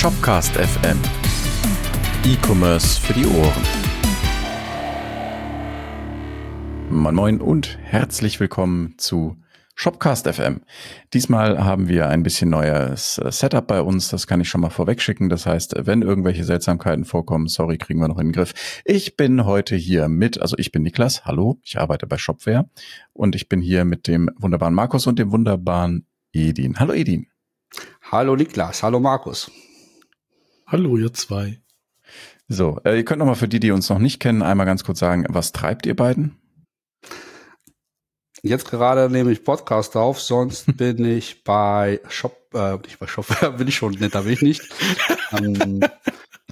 [0.00, 0.98] Shopcast FM.
[2.24, 3.62] E-Commerce für die Ohren.
[6.88, 9.36] Moin Moin und herzlich willkommen zu
[9.74, 10.62] Shopcast FM.
[11.12, 14.70] Diesmal haben wir ein bisschen neues äh, Setup bei uns, das kann ich schon mal
[14.70, 15.28] vorweg schicken.
[15.28, 18.80] Das heißt, wenn irgendwelche Seltsamkeiten vorkommen, sorry, kriegen wir noch in den Griff.
[18.86, 22.70] Ich bin heute hier mit, also ich bin Niklas, hallo, ich arbeite bei Shopware
[23.12, 26.80] und ich bin hier mit dem wunderbaren Markus und dem wunderbaren Edin.
[26.80, 27.26] Hallo Edin.
[28.10, 29.50] Hallo Niklas, hallo Markus.
[30.72, 31.58] Hallo ihr zwei.
[32.46, 34.84] So, äh, ihr könnt noch mal für die, die uns noch nicht kennen, einmal ganz
[34.84, 36.36] kurz sagen, was treibt ihr beiden?
[38.44, 43.26] Jetzt gerade nehme ich Podcast auf, sonst bin ich bei Shop, äh, nicht bei Shop,
[43.58, 44.62] bin ich schon, da bin ich nicht.
[45.32, 45.80] ähm,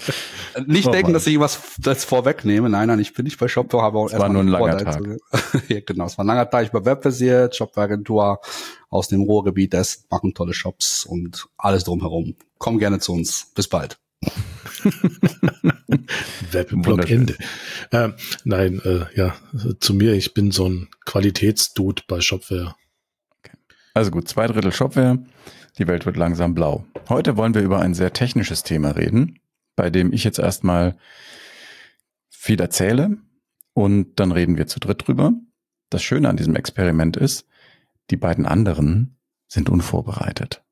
[0.66, 1.12] nicht oh, denken, Mann.
[1.12, 2.68] dass ich was das vorwegnehme.
[2.68, 5.00] Nein, nein, ich bin nicht bei Shopware, habe auch Es war nur ein langer Tag.
[5.68, 6.64] ja, genau, es war ein langer Tag.
[6.64, 8.40] Ich war webbasiert, Shopware-Agentur
[8.90, 12.34] aus dem Ruhrgebiet, das machen tolle Shops und alles drumherum.
[12.58, 13.52] Komm gerne zu uns.
[13.54, 14.00] Bis bald.
[16.52, 17.36] Webblock Ende.
[17.90, 18.10] Äh,
[18.44, 19.34] nein, äh, ja,
[19.80, 22.74] zu mir, ich bin so ein Qualitätsdude bei Shopware.
[23.38, 23.56] Okay.
[23.94, 25.18] Also gut, zwei Drittel Shopware,
[25.78, 26.84] die Welt wird langsam blau.
[27.08, 29.38] Heute wollen wir über ein sehr technisches Thema reden,
[29.76, 30.96] bei dem ich jetzt erstmal
[32.28, 33.18] viel erzähle
[33.74, 35.32] und dann reden wir zu dritt drüber.
[35.90, 37.46] Das Schöne an diesem Experiment ist,
[38.10, 40.62] die beiden anderen sind unvorbereitet.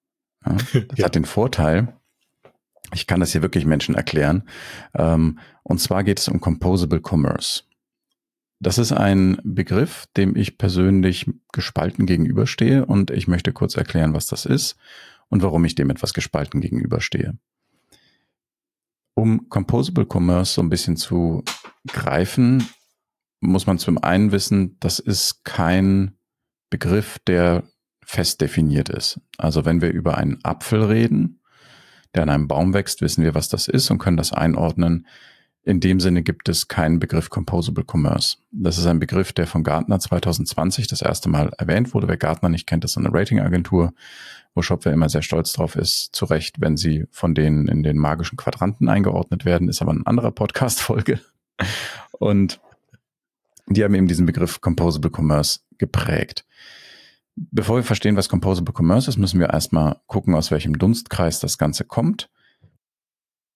[0.45, 1.05] Ja, das ja.
[1.07, 1.97] hat den Vorteil,
[2.93, 4.45] ich kann das hier wirklich Menschen erklären.
[4.95, 7.65] Ähm, und zwar geht es um Composable Commerce.
[8.59, 14.27] Das ist ein Begriff, dem ich persönlich gespalten gegenüberstehe und ich möchte kurz erklären, was
[14.27, 14.77] das ist
[15.29, 17.37] und warum ich dem etwas gespalten gegenüberstehe.
[19.15, 21.43] Um Composable Commerce so ein bisschen zu
[21.87, 22.67] greifen,
[23.41, 26.17] muss man zum einen wissen, das ist kein
[26.71, 27.65] Begriff, der
[28.03, 29.21] fest definiert ist.
[29.37, 31.41] Also wenn wir über einen Apfel reden,
[32.15, 35.07] der an einem Baum wächst, wissen wir, was das ist und können das einordnen.
[35.63, 38.37] In dem Sinne gibt es keinen Begriff Composable Commerce.
[38.53, 42.07] Das ist ein Begriff, der von Gartner 2020 das erste Mal erwähnt wurde.
[42.07, 43.93] Wer Gartner nicht kennt, das ist eine Ratingagentur,
[44.55, 46.15] wo Shopware immer sehr stolz drauf ist.
[46.15, 50.07] Zu Recht, wenn sie von denen in den magischen Quadranten eingeordnet werden, ist aber ein
[50.07, 51.19] anderer Podcast-Folge.
[52.13, 52.61] Und
[53.67, 56.45] die haben eben diesen Begriff Composable Commerce geprägt.
[57.37, 61.59] Bevor wir verstehen, was Composable Commerce ist, müssen wir erstmal gucken, aus welchem Dunstkreis das
[61.59, 62.31] Ganze kommt.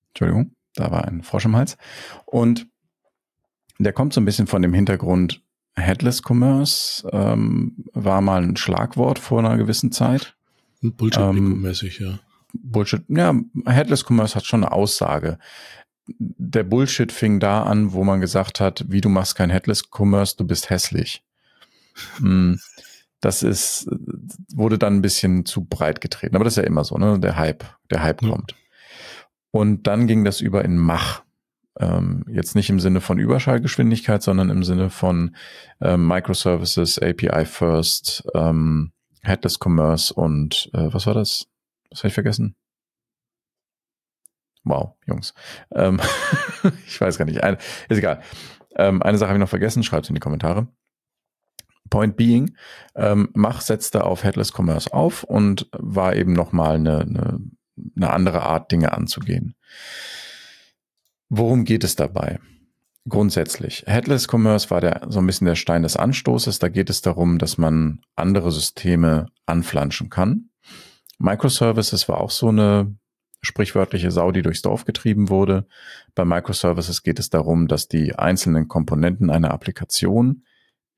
[0.09, 1.79] Entschuldigung, da war ein Frosch im Hals.
[2.27, 2.67] Und
[3.79, 5.43] der kommt so ein bisschen von dem Hintergrund,
[5.75, 10.37] Headless Commerce ähm, war mal ein Schlagwort vor einer gewissen Zeit.
[10.83, 12.19] Bullshit-mäßig, ähm, ja.
[12.53, 13.35] Bullshit, ja,
[13.67, 15.39] Headless Commerce hat schon eine Aussage.
[16.07, 20.37] Der Bullshit fing da an, wo man gesagt hat, wie du machst kein Headless Commerce,
[20.37, 21.25] du bist hässlich.
[22.19, 22.55] mm
[23.21, 23.89] das ist,
[24.55, 26.37] wurde dann ein bisschen zu breit getreten.
[26.37, 27.21] Aber das ist ja immer so, ne?
[27.21, 28.31] Der Hype, der Hype ja.
[28.31, 28.55] kommt.
[29.51, 31.23] Und dann ging das über in Mach.
[31.79, 35.37] Ähm, jetzt nicht im Sinne von Überschallgeschwindigkeit, sondern im Sinne von
[35.81, 38.93] ähm, Microservices, API First, ähm,
[39.23, 41.47] Headless Commerce und äh, was war das?
[41.91, 42.57] Was habe ich vergessen?
[44.65, 45.35] Wow, Jungs.
[45.75, 46.01] Ähm,
[46.87, 47.43] ich weiß gar nicht.
[47.43, 47.57] Ein,
[47.89, 48.23] ist egal.
[48.77, 50.69] Ähm, eine Sache habe ich noch vergessen, schreibt in die Kommentare.
[51.91, 52.57] Point being,
[52.95, 57.41] ähm, Mach setzte auf Headless Commerce auf und war eben nochmal eine, eine,
[57.97, 59.55] eine andere Art, Dinge anzugehen.
[61.29, 62.39] Worum geht es dabei?
[63.09, 63.85] Grundsätzlich.
[63.87, 66.59] Headless Commerce war der, so ein bisschen der Stein des Anstoßes.
[66.59, 70.51] Da geht es darum, dass man andere Systeme anflanschen kann.
[71.19, 72.95] Microservices war auch so eine
[73.43, 75.67] sprichwörtliche Sau, die durchs Dorf getrieben wurde.
[76.15, 80.45] Bei Microservices geht es darum, dass die einzelnen Komponenten einer Applikation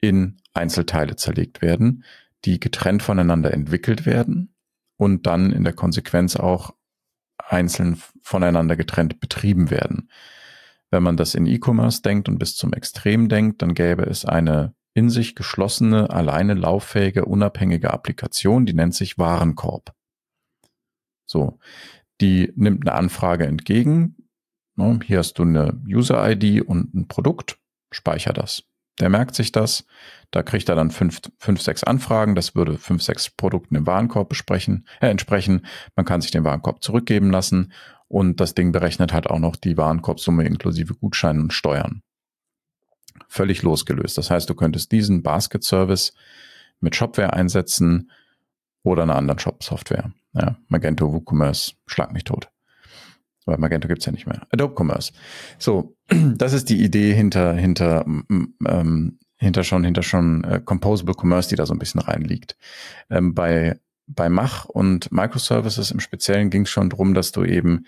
[0.03, 2.05] in Einzelteile zerlegt werden,
[2.45, 4.55] die getrennt voneinander entwickelt werden
[4.97, 6.75] und dann in der Konsequenz auch
[7.39, 10.11] einzeln voneinander getrennt betrieben werden.
[10.91, 14.75] Wenn man das in E-Commerce denkt und bis zum Extrem denkt, dann gäbe es eine
[14.93, 19.95] in sich geschlossene, alleine lauffähige, unabhängige Applikation, die nennt sich Warenkorb.
[21.25, 21.59] So,
[22.21, 24.29] die nimmt eine Anfrage entgegen.
[24.75, 27.59] Ne, hier hast du eine User-ID und ein Produkt,
[27.91, 28.65] speicher das.
[29.03, 29.85] Der merkt sich das.
[30.31, 32.37] Da kriegt er dann fünf, fünf, sechs Anfragen.
[32.37, 35.67] Das würde fünf, sechs Produkten im Warenkorb besprechen, äh, entsprechen.
[35.97, 37.73] Man kann sich den Warenkorb zurückgeben lassen
[38.07, 42.03] und das Ding berechnet halt auch noch die Warenkorbsumme inklusive Gutscheinen und Steuern.
[43.27, 44.17] Völlig losgelöst.
[44.19, 46.15] Das heißt, du könntest diesen Basket Service
[46.79, 48.09] mit Shopware einsetzen
[48.85, 50.13] oder einer anderen Shop-Software.
[50.33, 52.52] Ja, Magento, WooCommerce, schlag mich tot.
[53.45, 54.47] Weil Magento gibt's ja nicht mehr.
[54.51, 55.13] Adobe Commerce.
[55.59, 61.49] So, das ist die Idee hinter, hinter, ähm, hinter schon, hinter schon äh, Composable Commerce,
[61.49, 62.57] die da so ein bisschen reinliegt.
[63.11, 67.87] Ähm, bei, bei Mach und Microservices im Speziellen ging es schon drum, dass du eben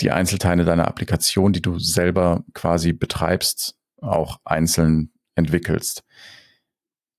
[0.00, 6.04] die Einzelteile deiner Applikation, die du selber quasi betreibst, auch einzeln entwickelst.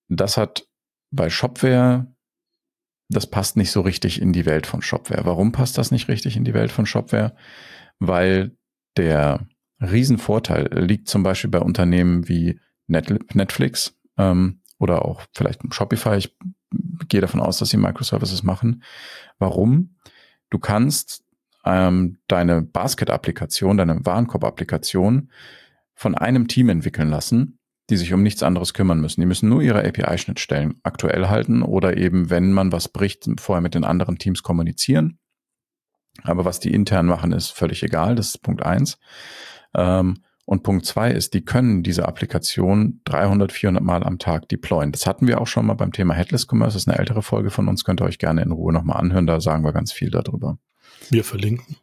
[0.10, 0.68] Das hat
[1.12, 2.13] bei Shopware,
[3.10, 5.26] das passt nicht so richtig in die Welt von Shopware.
[5.26, 7.36] Warum passt das nicht richtig in die Welt von Shopware?
[8.00, 8.56] Weil
[8.98, 9.48] der
[9.82, 16.18] Riesenvorteil liegt zum Beispiel bei Unternehmen wie Netflix ähm, oder auch vielleicht Shopify.
[16.18, 16.36] Ich
[17.08, 18.84] gehe davon aus, dass sie Microservices machen.
[19.40, 19.96] Warum?
[20.50, 21.24] Du kannst
[21.66, 25.32] ähm, deine Basket-Applikation, deine Warenkorb-Applikation
[25.94, 27.60] von einem Team entwickeln lassen,
[27.90, 29.22] die sich um nichts anderes kümmern müssen.
[29.22, 33.76] Die müssen nur ihre API-Schnittstellen aktuell halten oder eben, wenn man was bricht, vorher mit
[33.76, 35.20] den anderen Teams kommunizieren.
[36.22, 38.16] Aber was die intern machen, ist völlig egal.
[38.16, 39.00] Das ist Punkt eins.
[39.74, 44.92] Ähm, und Punkt zwei ist, die können diese Applikation 300, 400 Mal am Tag deployen.
[44.92, 46.76] Das hatten wir auch schon mal beim Thema Headless Commerce.
[46.76, 47.86] Das ist eine ältere Folge von uns.
[47.86, 49.26] Könnt ihr euch gerne in Ruhe nochmal anhören.
[49.26, 50.58] Da sagen wir ganz viel darüber.
[51.10, 51.78] Wir verlinken.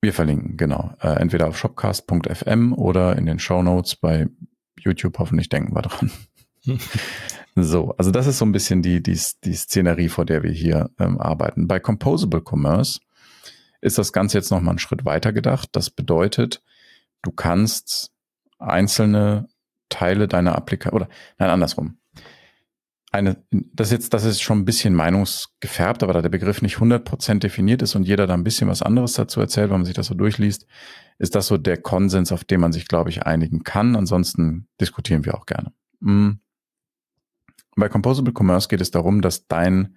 [0.00, 0.94] Wir verlinken, genau.
[1.00, 4.28] Äh, entweder auf shopcast.fm oder in den Show Notes bei
[4.88, 5.18] YouTube.
[5.18, 6.10] Hoffentlich denken wir dran.
[7.54, 10.90] so, also das ist so ein bisschen die, die, die Szenerie, vor der wir hier
[10.98, 11.68] ähm, arbeiten.
[11.68, 13.00] Bei Composable Commerce
[13.80, 15.70] ist das Ganze jetzt nochmal einen Schritt weiter gedacht.
[15.72, 16.62] Das bedeutet,
[17.22, 18.10] du kannst
[18.58, 19.48] einzelne
[19.88, 21.08] Teile deiner Applikation, oder
[21.38, 21.98] nein, andersrum.
[23.10, 27.38] Eine, das jetzt, das ist schon ein bisschen meinungsgefärbt, aber da der Begriff nicht 100%
[27.38, 30.08] definiert ist und jeder da ein bisschen was anderes dazu erzählt, wenn man sich das
[30.08, 30.66] so durchliest,
[31.18, 33.96] ist das so der Konsens, auf den man sich, glaube ich, einigen kann.
[33.96, 35.72] Ansonsten diskutieren wir auch gerne.
[36.00, 36.40] Mhm.
[37.76, 39.96] Bei Composable Commerce geht es darum, dass dein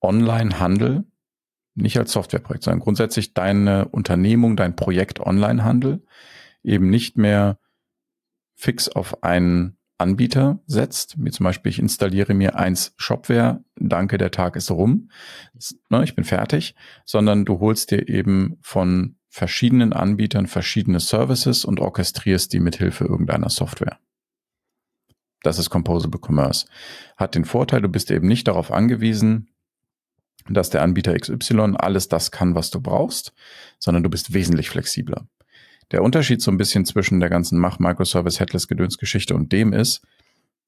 [0.00, 1.04] Online-Handel
[1.74, 6.04] nicht als Softwareprojekt, sondern grundsätzlich deine Unternehmung, dein Projekt Online-Handel
[6.62, 7.58] eben nicht mehr
[8.54, 14.30] fix auf einen Anbieter setzt, wie zum Beispiel ich installiere mir eins Shopware, danke, der
[14.30, 15.10] Tag ist rum,
[15.88, 16.74] ne, ich bin fertig,
[17.04, 23.48] sondern du holst dir eben von verschiedenen Anbietern verschiedene Services und orchestrierst die mithilfe irgendeiner
[23.48, 23.98] Software.
[25.42, 26.66] Das ist Composable Commerce.
[27.16, 29.48] Hat den Vorteil, du bist eben nicht darauf angewiesen,
[30.48, 33.32] dass der Anbieter XY alles das kann, was du brauchst,
[33.78, 35.28] sondern du bist wesentlich flexibler.
[35.92, 40.02] Der Unterschied so ein bisschen zwischen der ganzen Mach Microservice Headless Gedönsgeschichte und dem ist,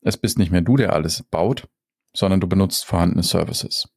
[0.01, 1.69] es bist nicht mehr du, der alles baut,
[2.15, 3.89] sondern du benutzt vorhandene Services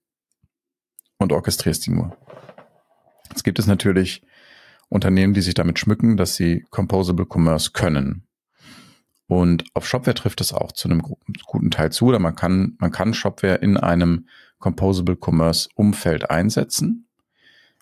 [1.18, 2.18] und orchestrierst die nur.
[3.30, 4.24] Jetzt gibt es natürlich
[4.94, 8.28] Unternehmen, die sich damit schmücken, dass sie Composable Commerce können.
[9.28, 12.92] Und auf Shopware trifft es auch zu einem guten Teil zu, oder man kann, man
[12.92, 14.28] kann Shopware in einem
[14.60, 17.08] Composable Commerce Umfeld einsetzen,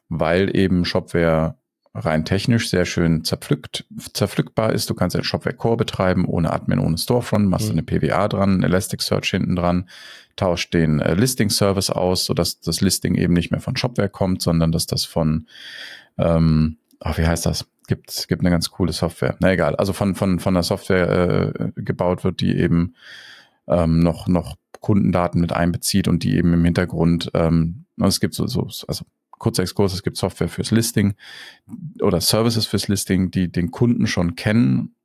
[0.07, 1.57] weil eben Shopware
[1.93, 4.89] rein technisch sehr schön zerpflückt, zerpflückbar ist.
[4.89, 7.79] Du kannst ein Shopware Core betreiben, ohne Admin, ohne Storefront, machst mhm.
[7.79, 9.89] eine PWA dran, Elasticsearch hinten dran,
[10.37, 14.71] tauscht den äh, Listing-Service aus, sodass das Listing eben nicht mehr von Shopware kommt, sondern
[14.71, 15.47] dass das von,
[16.17, 17.67] ähm, ach, wie heißt das?
[17.87, 19.35] Gibt, gibt eine ganz coole Software.
[19.39, 22.95] Na egal, also von, von, von der Software äh, gebaut wird, die eben
[23.67, 28.47] ähm, noch, noch Kundendaten mit einbezieht und die eben im Hintergrund, ähm, es gibt so,
[28.47, 31.15] so also kurzer Exkurs, es gibt Software fürs Listing
[32.01, 34.95] oder Services fürs Listing, die den Kunden schon kennen,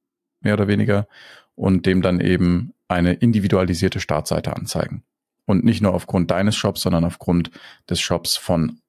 [0.40, 1.08] mehr oder weniger,
[1.54, 5.02] und dem dann eben eine individualisierte Startseite anzeigen.
[5.46, 7.50] Und nicht nur aufgrund deines Shops, sondern aufgrund
[7.88, 8.80] des Shops von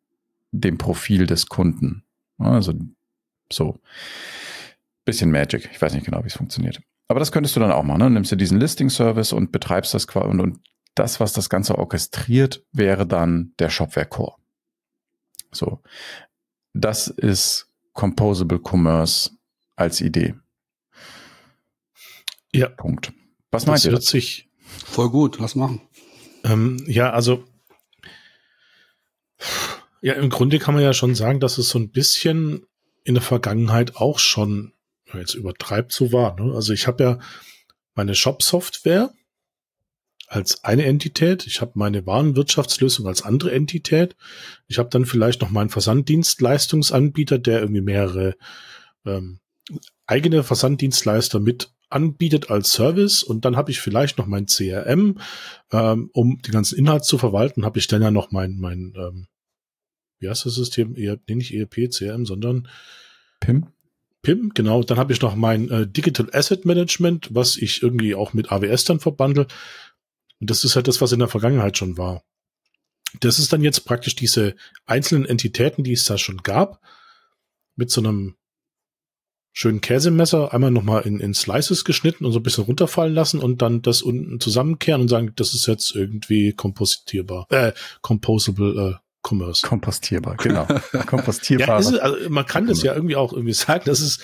[0.52, 2.04] dem Profil des Kunden.
[2.38, 2.74] Also
[3.52, 3.80] so
[5.06, 5.70] bisschen Magic.
[5.72, 6.82] Ich weiß nicht genau, wie es funktioniert.
[7.08, 8.00] Aber das könntest du dann auch machen.
[8.00, 8.10] Ne?
[8.10, 10.60] Nimmst du diesen Listing-Service und betreibst das quasi und, und
[10.96, 14.36] das, was das Ganze orchestriert, wäre dann der Shopware Core.
[15.52, 15.82] So.
[16.74, 19.32] Das ist Composable Commerce
[19.76, 20.36] als Idee.
[22.54, 22.70] Ja.
[22.70, 23.14] Punkt.
[23.52, 23.92] Was meint ihr?
[23.92, 25.40] Das sich voll gut.
[25.40, 25.82] Lass machen.
[26.44, 27.46] Ähm, ja, also
[30.02, 32.66] ja, im Grunde kann man ja schon sagen, dass es so ein bisschen
[33.08, 34.74] in der Vergangenheit auch schon
[35.14, 36.38] jetzt übertreibt so war.
[36.38, 36.54] Ne?
[36.54, 37.20] Also ich habe ja
[37.96, 39.14] meine Shop-Software,
[40.28, 41.48] als eine Entität.
[41.48, 44.18] Ich habe meine Warenwirtschaftslösung als andere Entität.
[44.68, 48.36] Ich habe dann vielleicht noch meinen Versanddienstleistungsanbieter, der irgendwie mehrere
[49.06, 49.40] ähm,
[50.06, 55.20] eigene Versanddienstleister mit anbietet als Service und dann habe ich vielleicht noch mein CRM,
[55.72, 59.28] ähm, um die ganzen Inhalte zu verwalten, habe ich dann ja noch mein, mein ähm,
[60.20, 60.96] wie heißt das System?
[60.96, 62.68] ERP, nee, nicht ERP, CRM, sondern
[63.40, 63.68] PIM.
[64.22, 64.84] PIM, genau.
[64.84, 68.86] Dann habe ich noch mein äh, Digital Asset Management, was ich irgendwie auch mit AWS
[68.86, 69.48] dann verbandle.
[70.40, 72.24] Und das ist halt das, was in der Vergangenheit schon war.
[73.22, 74.56] Das ist dann jetzt praktisch diese
[74.86, 76.82] einzelnen Entitäten, die es da schon gab,
[77.76, 78.36] mit so einem
[79.54, 83.62] schönen Käsemesser einmal nochmal in, in Slices geschnitten und so ein bisschen runterfallen lassen und
[83.64, 87.72] dann das unten zusammenkehren und sagen, das ist jetzt irgendwie kompositierbar, äh,
[88.02, 89.66] composable, Commerce.
[89.66, 90.68] Kompostierbar, genau.
[91.06, 91.82] Kompostierbar.
[91.82, 94.20] ja, also man kann das ja irgendwie auch irgendwie sagen, dass es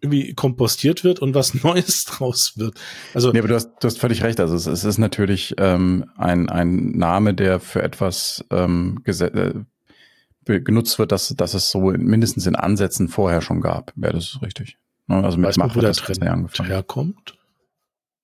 [0.00, 2.78] irgendwie kompostiert wird und was Neues draus wird.
[3.14, 4.40] Also nee, aber du hast, du hast völlig recht.
[4.40, 10.98] Also es, es ist natürlich ähm, ein, ein Name, der für etwas ähm, äh, genutzt
[10.98, 13.92] wird, dass, dass es so mindestens in Ansätzen vorher schon gab.
[13.96, 14.78] Wäre das richtig?
[15.08, 16.22] Ne, also mit weiß man, wo der Trend
[16.68, 17.38] herkommt?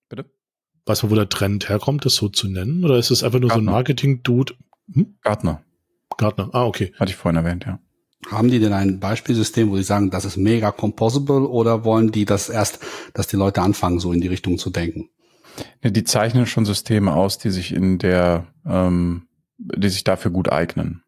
[0.09, 0.25] Bitte?
[0.85, 2.83] Weiß man, wo der Trend herkommt, das so zu nennen?
[2.83, 3.63] Oder ist es einfach nur Gartner.
[3.63, 4.53] so ein Marketing-Dude?
[4.93, 5.15] Hm?
[5.21, 5.63] Gartner.
[6.17, 6.93] Gartner, ah, okay.
[6.99, 7.79] Hatte ich vorhin erwähnt, ja.
[8.31, 12.25] Haben die denn ein Beispielsystem, wo sie sagen, das ist mega composable oder wollen die
[12.25, 12.79] das erst,
[13.13, 15.09] dass die Leute anfangen, so in die Richtung zu denken?
[15.83, 19.27] Die zeichnen schon Systeme aus, die sich in der, ähm,
[19.57, 21.03] die sich dafür gut eignen.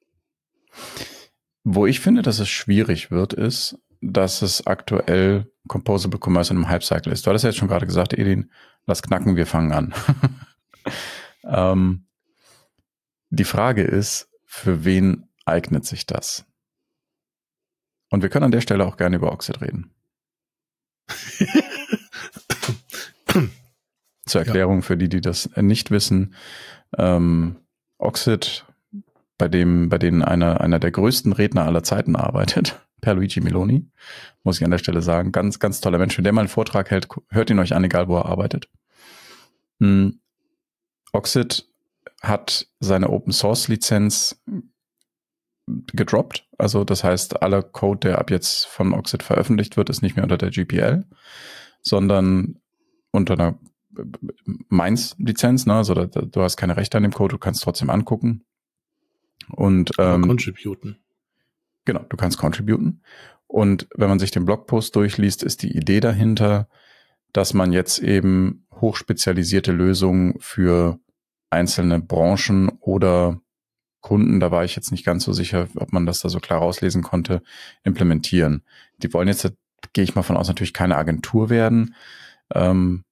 [1.63, 6.69] Wo ich finde, dass es schwierig wird, ist, dass es aktuell Composable Commerce in einem
[6.69, 7.25] Hype-Cycle ist.
[7.25, 8.51] Du hattest ja jetzt schon gerade gesagt, Edin,
[8.85, 9.93] lass knacken, wir fangen an.
[11.43, 12.05] ähm,
[13.29, 16.45] die Frage ist, für wen eignet sich das?
[18.09, 19.91] Und wir können an der Stelle auch gerne über Oxid reden.
[24.25, 24.81] Zur Erklärung ja.
[24.81, 26.33] für die, die das nicht wissen.
[26.97, 27.57] Ähm,
[27.97, 28.65] Oxid,
[29.37, 33.89] bei dem, bei denen einer, einer der größten Redner aller Zeiten arbeitet, Luigi Meloni,
[34.43, 35.31] muss ich an der Stelle sagen.
[35.31, 36.17] Ganz, ganz toller Mensch.
[36.17, 38.69] Wenn der mal einen Vortrag hält, hört ihn euch an, egal wo er arbeitet.
[39.79, 40.19] Hm.
[41.11, 41.67] Oxid
[42.21, 44.41] hat seine Open Source Lizenz
[45.67, 46.47] gedroppt.
[46.57, 50.23] Also das heißt, aller Code, der ab jetzt von Oxid veröffentlicht wird, ist nicht mehr
[50.23, 51.05] unter der GPL,
[51.81, 52.59] sondern
[53.11, 53.57] unter einer
[54.69, 55.65] Mainz-Lizenz.
[55.65, 55.73] Ne?
[55.75, 58.45] Also da, du hast keine Rechte an dem Code, du kannst trotzdem angucken.
[59.49, 60.97] Und ähm, contributen.
[61.85, 63.01] Genau, du kannst contributen.
[63.47, 66.67] Und wenn man sich den Blogpost durchliest, ist die Idee dahinter,
[67.31, 70.99] dass man jetzt eben hochspezialisierte Lösungen für
[71.55, 73.41] einzelne Branchen oder
[74.01, 76.59] Kunden, da war ich jetzt nicht ganz so sicher, ob man das da so klar
[76.59, 77.41] rauslesen konnte,
[77.83, 78.63] implementieren.
[79.01, 79.51] Die wollen jetzt,
[79.93, 81.95] gehe ich mal von aus, natürlich keine Agentur werden.
[82.53, 83.03] Ähm,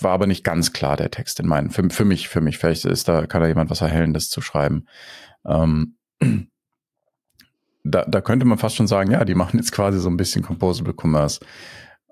[0.00, 1.70] war aber nicht ganz klar der Text in meinen.
[1.70, 4.86] Für, für mich, für mich, vielleicht ist da, kann da jemand was Erhellendes zu schreiben.
[5.44, 5.96] Ähm,
[7.84, 10.42] da, da könnte man fast schon sagen, ja, die machen jetzt quasi so ein bisschen
[10.42, 11.44] Composable Commerce.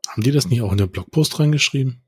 [0.09, 2.03] Haben die das nicht auch in den Blogpost reingeschrieben?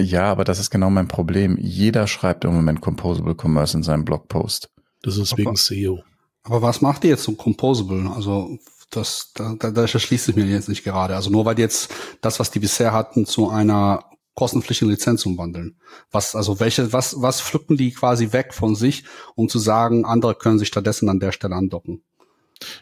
[0.00, 1.56] Ja, aber das ist genau mein Problem.
[1.58, 4.70] Jeder schreibt im Moment Composable Commerce in seinem Blogpost.
[5.02, 6.02] Das ist wegen aber, SEO.
[6.42, 8.10] Aber was macht ihr jetzt so Composable?
[8.10, 8.58] Also
[8.90, 11.14] das, da, da, das schließt sich mir jetzt nicht gerade.
[11.14, 14.04] Also nur weil die jetzt das, was die bisher hatten, zu einer
[14.34, 15.76] kostenpflichtigen Lizenz umwandeln.
[16.10, 19.04] Was, also welche, was, was pflücken die quasi weg von sich,
[19.34, 22.02] um zu sagen, andere können sich stattdessen an der Stelle andocken?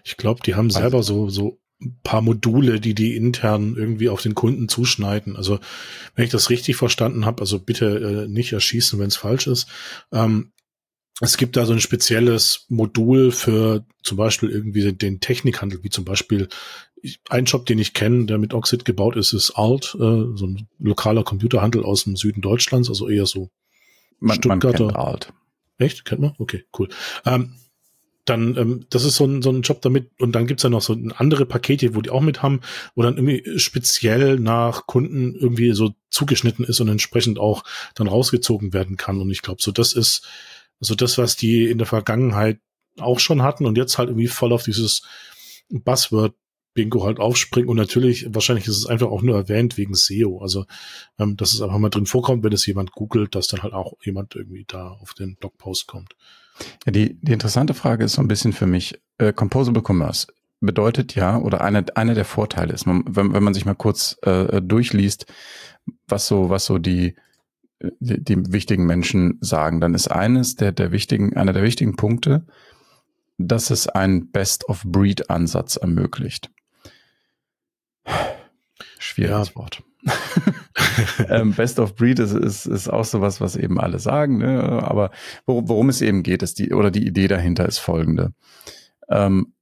[0.05, 1.59] Ich glaube, die haben selber so, so
[2.03, 5.37] paar Module, die die intern irgendwie auf den Kunden zuschneiden.
[5.37, 5.61] Also
[6.15, 9.69] wenn ich das richtig verstanden habe, also bitte äh, nicht erschießen, wenn es falsch ist.
[10.13, 10.53] Ähm,
[11.21, 16.05] es gibt da so ein spezielles Modul für zum Beispiel irgendwie den Technikhandel, wie zum
[16.05, 16.49] Beispiel
[17.29, 20.69] ein Shop, den ich kenne, der mit Oxid gebaut ist, ist Alt, äh, so ein
[20.79, 23.51] lokaler Computerhandel aus dem Süden Deutschlands, also eher so
[24.21, 24.85] man, Stuttgarter.
[24.85, 25.33] Man kennt Alt.
[25.79, 26.05] Echt?
[26.05, 26.35] Kennt man?
[26.39, 26.89] Okay, cool.
[27.25, 27.55] Ähm,
[28.29, 30.11] dann, ähm, das ist so ein, so ein Job damit.
[30.19, 32.61] Und dann gibt's ja noch so andere Pakete, wo die auch mit haben,
[32.95, 38.73] wo dann irgendwie speziell nach Kunden irgendwie so zugeschnitten ist und entsprechend auch dann rausgezogen
[38.73, 39.21] werden kann.
[39.21, 40.27] Und ich glaube, so das ist
[40.81, 42.61] also das, was die in der Vergangenheit
[42.99, 45.03] auch schon hatten und jetzt halt irgendwie voll auf dieses
[45.71, 46.35] Buzzword
[46.75, 50.41] Bingo halt aufspringen und natürlich, wahrscheinlich ist es einfach auch nur erwähnt wegen SEO.
[50.41, 50.65] Also,
[51.19, 53.95] ähm, dass es einfach mal drin vorkommt, wenn es jemand googelt, dass dann halt auch
[54.05, 56.15] jemand irgendwie da auf den Blogpost kommt.
[56.87, 60.27] Ja, die, die interessante Frage ist so ein bisschen für mich, äh, Composable Commerce
[60.61, 64.17] bedeutet ja, oder einer einer der Vorteile ist, man, wenn, wenn man sich mal kurz
[64.23, 65.27] äh, durchliest,
[66.09, 67.15] was so, was so die,
[68.01, 72.45] die, die wichtigen Menschen sagen, dann ist eines der, der wichtigen, einer der wichtigen Punkte,
[73.39, 76.51] dass es einen Best-of-Breed-Ansatz ermöglicht.
[78.99, 79.55] Schwieriges ja.
[79.55, 79.83] Wort.
[81.29, 84.39] ähm, Best of Breed ist, ist, ist auch sowas, was eben alle sagen.
[84.39, 84.83] Ne?
[84.83, 85.11] Aber
[85.47, 88.33] worum, worum es eben geht, ist die, oder die Idee dahinter ist folgende.
[89.09, 89.55] Ähm,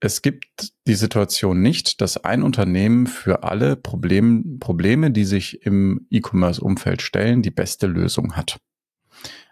[0.00, 6.06] es gibt die Situation nicht, dass ein Unternehmen für alle Problem, Probleme, die sich im
[6.10, 8.58] E-Commerce-Umfeld stellen, die beste Lösung hat.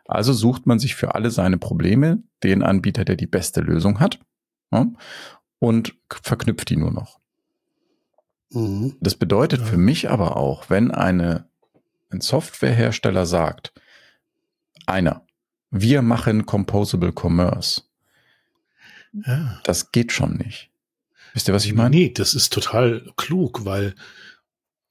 [0.05, 4.21] Also sucht man sich für alle seine Probleme den Anbieter, der die beste Lösung hat
[4.71, 4.87] ja,
[5.59, 7.22] und verknüpft die nur noch.
[8.53, 8.97] Mhm.
[9.01, 9.67] Das bedeutet ja.
[9.67, 11.47] für mich aber auch, wenn eine,
[12.11, 13.73] ein Softwarehersteller sagt,
[14.87, 15.27] einer,
[15.71, 17.83] wir machen Composable Commerce,
[19.27, 19.61] ja.
[19.65, 20.71] das geht schon nicht.
[21.35, 21.97] Wisst ihr, was ich meine?
[21.97, 23.95] Nee, das ist total klug, weil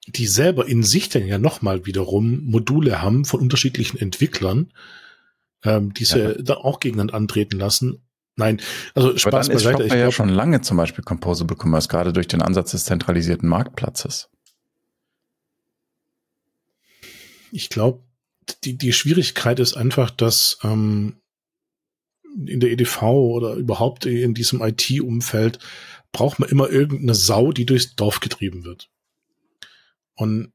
[0.07, 4.73] die selber in sich dann ja nochmal wiederum Module haben von unterschiedlichen Entwicklern,
[5.63, 6.33] ähm, diese ja.
[6.33, 8.01] dann auch gegeneinander antreten lassen.
[8.41, 8.61] Nein,
[8.95, 9.97] also Spaß Aber dann ist beiseite.
[9.97, 14.29] ja schon lange zum Beispiel Composable Commerce, gerade durch den Ansatz des zentralisierten Marktplatzes.
[17.51, 18.03] Ich glaube,
[18.63, 21.21] die, die Schwierigkeit ist einfach, dass ähm,
[22.45, 25.59] in der EDV oder überhaupt in diesem IT-Umfeld
[26.11, 28.89] braucht man immer irgendeine Sau, die durchs Dorf getrieben wird.
[30.15, 30.51] Und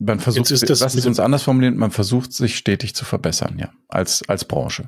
[0.00, 3.58] man versucht, ist das, lass es uns anders formulieren, man versucht sich stetig zu verbessern,
[3.58, 4.86] ja, als, als Branche.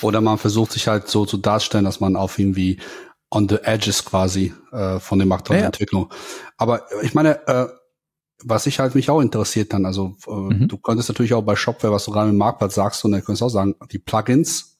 [0.00, 2.78] Oder man versucht sich halt so zu darstellen, dass man auf irgendwie
[3.30, 6.12] on the edges quasi äh, von der aktuellen ja, Entwicklung.
[6.56, 7.66] Aber ich meine, äh,
[8.44, 10.68] was ich halt mich auch interessiert dann, also äh, mhm.
[10.68, 13.42] du könntest natürlich auch bei Shopware, was du gerade im Marktplatz sagst, und dann könntest
[13.42, 14.78] auch sagen, die Plugins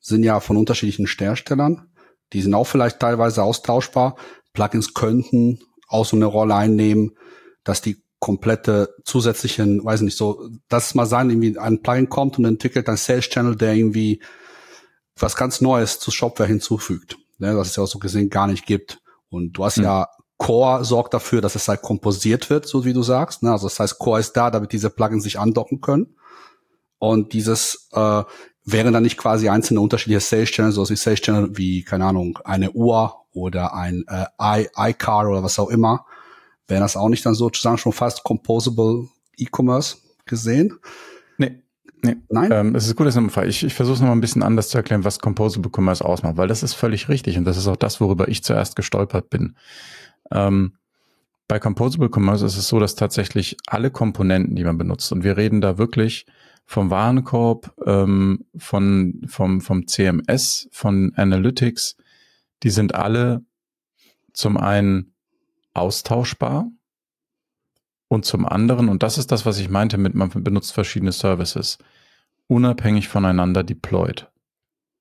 [0.00, 1.88] sind ja von unterschiedlichen Herstellern.
[2.32, 4.16] Die sind auch vielleicht teilweise austauschbar.
[4.52, 7.16] Plugins könnten auch so eine Rolle einnehmen,
[7.64, 12.38] dass die komplette zusätzlichen, weiß nicht, so, dass es mal sein, irgendwie ein Plugin kommt
[12.38, 14.22] und entwickelt ein Sales Channel, der irgendwie
[15.14, 17.18] was ganz Neues zu Shopware hinzufügt.
[17.36, 19.02] Ne, was es ja auch so gesehen gar nicht gibt.
[19.28, 19.84] Und du hast mhm.
[19.84, 23.42] ja Core sorgt dafür, dass es halt komposiert wird, so wie du sagst.
[23.42, 23.52] Ne?
[23.52, 26.16] Also das heißt, Core ist da, damit diese Plugins sich andocken können.
[26.98, 28.22] Und dieses äh,
[28.64, 32.38] wären dann nicht quasi einzelne unterschiedliche Sales Channels, so wie Sales Channel wie, keine Ahnung,
[32.44, 36.06] eine Uhr oder ein äh, iCar oder was auch immer,
[36.68, 40.78] wäre das auch nicht dann sozusagen schon fast Composable E-Commerce gesehen?
[41.38, 41.62] Nee.
[42.02, 42.16] Nee.
[42.28, 42.50] Nein.
[42.52, 44.76] Ähm, es ist gut, dass du Ich, ich versuche es nochmal ein bisschen anders zu
[44.76, 48.00] erklären, was Composable Commerce ausmacht, weil das ist völlig richtig und das ist auch das,
[48.00, 49.56] worüber ich zuerst gestolpert bin.
[50.30, 50.74] Ähm,
[51.48, 55.36] bei Composable Commerce ist es so, dass tatsächlich alle Komponenten, die man benutzt, und wir
[55.36, 56.26] reden da wirklich
[56.66, 61.96] vom Warenkorb, ähm, von, vom, vom CMS, von Analytics,
[62.62, 63.44] die sind alle
[64.32, 65.13] zum einen
[65.74, 66.70] austauschbar
[68.08, 71.78] und zum anderen, und das ist das, was ich meinte mit, man benutzt verschiedene Services,
[72.46, 74.30] unabhängig voneinander deployed.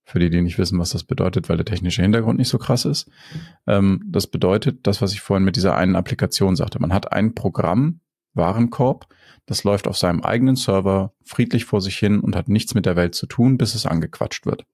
[0.05, 2.83] Für die, die nicht wissen, was das bedeutet, weil der technische Hintergrund nicht so krass
[2.83, 3.09] ist.
[3.67, 6.79] Ähm, das bedeutet, das, was ich vorhin mit dieser einen Applikation sagte.
[6.79, 8.01] Man hat ein Programm,
[8.33, 9.07] Warenkorb,
[9.45, 12.95] das läuft auf seinem eigenen Server friedlich vor sich hin und hat nichts mit der
[12.95, 14.65] Welt zu tun, bis es angequatscht wird.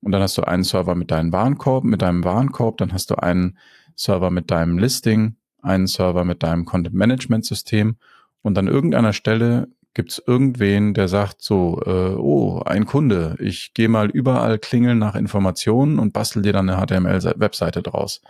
[0.00, 3.16] Und dann hast du einen Server mit deinem Warenkorb, mit deinem Warenkorb, dann hast du
[3.16, 3.58] einen
[3.96, 7.96] Server mit deinem Listing, einen Server mit deinem Content Management System
[8.42, 13.74] und an irgendeiner Stelle gibt es irgendwen, der sagt so, äh, oh, ein Kunde, ich
[13.74, 18.22] gehe mal überall klingeln nach Informationen und bastel dir dann eine HTML-Webseite draus.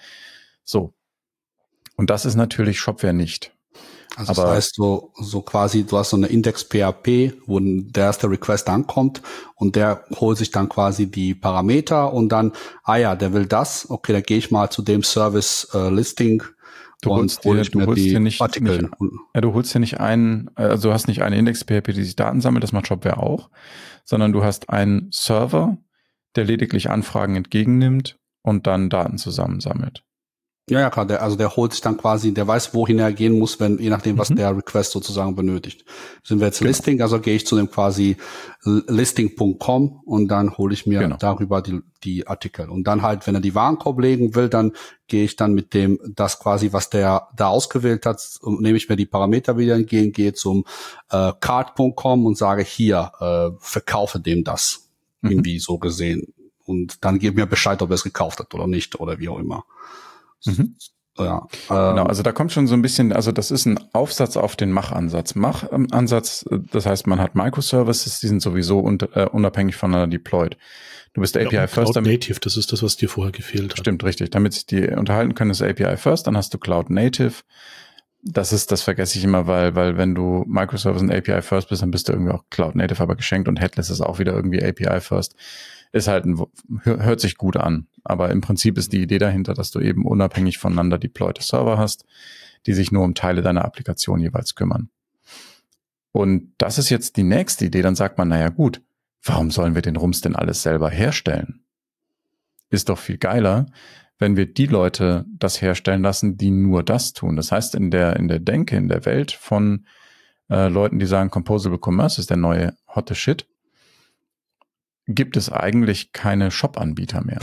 [0.64, 0.92] So.
[1.96, 3.54] Und das ist natürlich Shopware nicht.
[4.16, 8.04] Also Aber das heißt so, so quasi, du hast so eine Index PHP, wo der
[8.04, 9.22] erste Request ankommt
[9.54, 12.52] und der holt sich dann quasi die Parameter und dann,
[12.84, 16.42] ah ja, der will das, okay, dann gehe ich mal zu dem Service äh, Listing
[17.02, 18.88] Du holst dir, du holst dir nicht, nicht,
[19.34, 22.40] ja, du holst dir nicht einen, also du hast nicht eine Index-PHP, die sich Daten
[22.40, 23.50] sammelt, das macht Shopware auch,
[24.04, 25.78] sondern du hast einen Server,
[26.36, 30.04] der lediglich Anfragen entgegennimmt und dann Daten zusammensammelt.
[30.70, 31.06] Ja, ja, klar.
[31.06, 33.90] Der, also der holt sich dann quasi, der weiß, wohin er gehen muss, wenn, je
[33.90, 34.36] nachdem, was mhm.
[34.36, 35.84] der Request sozusagen benötigt.
[36.22, 36.68] Sind wir jetzt genau.
[36.68, 38.16] Listing, also gehe ich zu dem quasi
[38.64, 41.16] listing.com und dann hole ich mir genau.
[41.16, 42.70] darüber die, die Artikel.
[42.70, 44.72] Und dann halt, wenn er die Warenkorb legen will, dann
[45.08, 48.96] gehe ich dann mit dem, das quasi, was der da ausgewählt hat, nehme ich mir
[48.96, 50.64] die Parameter wieder entgegen, gehe zum
[51.10, 54.88] äh, card.com und sage hier, äh, verkaufe dem das.
[55.22, 55.30] Mhm.
[55.30, 56.32] Irgendwie so gesehen.
[56.64, 59.40] Und dann gib mir Bescheid, ob er es gekauft hat oder nicht oder wie auch
[59.40, 59.64] immer.
[60.44, 60.76] Mhm.
[61.18, 64.38] Ja, ähm, genau, also da kommt schon so ein bisschen, also das ist ein Aufsatz
[64.38, 65.34] auf den Machansatz.
[65.34, 70.56] Machansatz, das heißt, man hat Microservices, die sind sowieso unter, äh, unabhängig voneinander deployed.
[71.12, 71.92] Du bist API ja, First.
[71.92, 73.80] Cloud Native, das ist das, was dir vorher gefehlt hat.
[73.80, 74.30] Stimmt, richtig.
[74.30, 77.34] Damit sich die unterhalten können, ist API First, dann hast du Cloud Native.
[78.22, 81.82] Das ist, das vergesse ich immer, weil, weil wenn du Microservice und API First bist,
[81.82, 84.64] dann bist du irgendwie auch Cloud Native aber geschenkt und Headless ist auch wieder irgendwie
[84.64, 85.34] API First
[85.92, 86.42] ist halt ein,
[86.82, 87.86] hört sich gut an.
[88.02, 92.04] Aber im Prinzip ist die Idee dahinter, dass du eben unabhängig voneinander deployte Server hast,
[92.66, 94.88] die sich nur um Teile deiner Applikation jeweils kümmern.
[96.12, 97.82] Und das ist jetzt die nächste Idee.
[97.82, 98.82] Dann sagt man, naja gut,
[99.22, 101.64] warum sollen wir den Rums denn alles selber herstellen?
[102.70, 103.66] Ist doch viel geiler,
[104.18, 107.36] wenn wir die Leute das herstellen lassen, die nur das tun.
[107.36, 109.86] Das heißt, in der, in der Denke, in der Welt von
[110.48, 113.46] äh, Leuten, die sagen, Composable Commerce ist der neue hotte Shit,
[115.06, 117.40] gibt es eigentlich keine Shop-Anbieter mehr.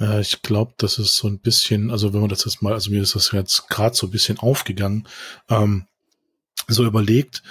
[0.00, 2.90] Äh, ich glaube, das ist so ein bisschen, also wenn man das jetzt mal, also
[2.90, 5.06] mir ist das jetzt gerade so ein bisschen aufgegangen,
[5.48, 5.86] ähm,
[6.68, 7.42] so überlegt,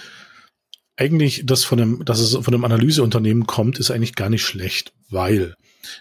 [0.98, 4.94] eigentlich, dass von dem, dass es von einem Analyseunternehmen kommt, ist eigentlich gar nicht schlecht,
[5.10, 5.56] weil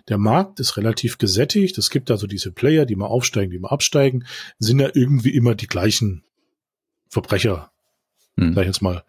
[0.08, 1.78] der Markt ist relativ gesättigt.
[1.78, 4.26] Es gibt also diese Player, die mal aufsteigen, die mal absteigen,
[4.58, 6.24] sind ja irgendwie immer die gleichen
[7.08, 7.70] Verbrecher,
[8.36, 8.54] hm.
[8.54, 9.04] sag ich jetzt mal.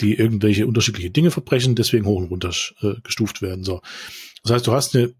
[0.00, 2.52] Die irgendwelche unterschiedliche Dinge verbrechen, deswegen hoch und runter
[2.82, 3.64] äh, gestuft werden.
[3.64, 3.80] So.
[4.42, 5.14] Das heißt, du hast eine,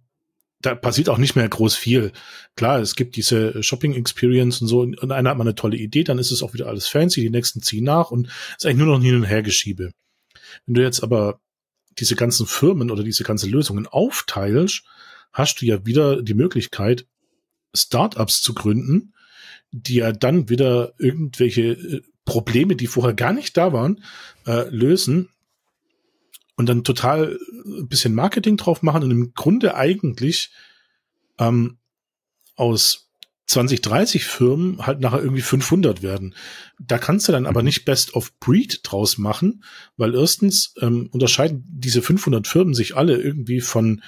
[0.61, 2.13] da passiert auch nicht mehr groß viel.
[2.57, 6.05] Klar, es gibt diese Shopping Experience und so, und einer hat mal eine tolle Idee,
[6.05, 8.97] dann ist es auch wieder alles fancy, die nächsten ziehen nach und ist eigentlich nur
[8.97, 9.93] noch hin und her geschiebe.
[10.67, 11.41] Wenn du jetzt aber
[11.99, 14.83] diese ganzen Firmen oder diese ganzen Lösungen aufteilst,
[15.33, 17.07] hast du ja wieder die Möglichkeit,
[17.75, 19.15] Startups zu gründen,
[19.71, 24.03] die ja dann wieder irgendwelche äh, Probleme, die vorher gar nicht da waren,
[24.47, 25.29] äh, lösen
[26.57, 30.51] und dann total ein bisschen Marketing drauf machen und im Grunde eigentlich
[31.39, 31.79] ähm,
[32.57, 33.05] aus
[33.47, 36.35] 20, 30 Firmen halt nachher irgendwie 500 werden.
[36.79, 37.67] Da kannst du dann aber mhm.
[37.67, 39.65] nicht Best of Breed draus machen,
[39.97, 44.03] weil erstens ähm, unterscheiden diese 500 Firmen sich alle irgendwie von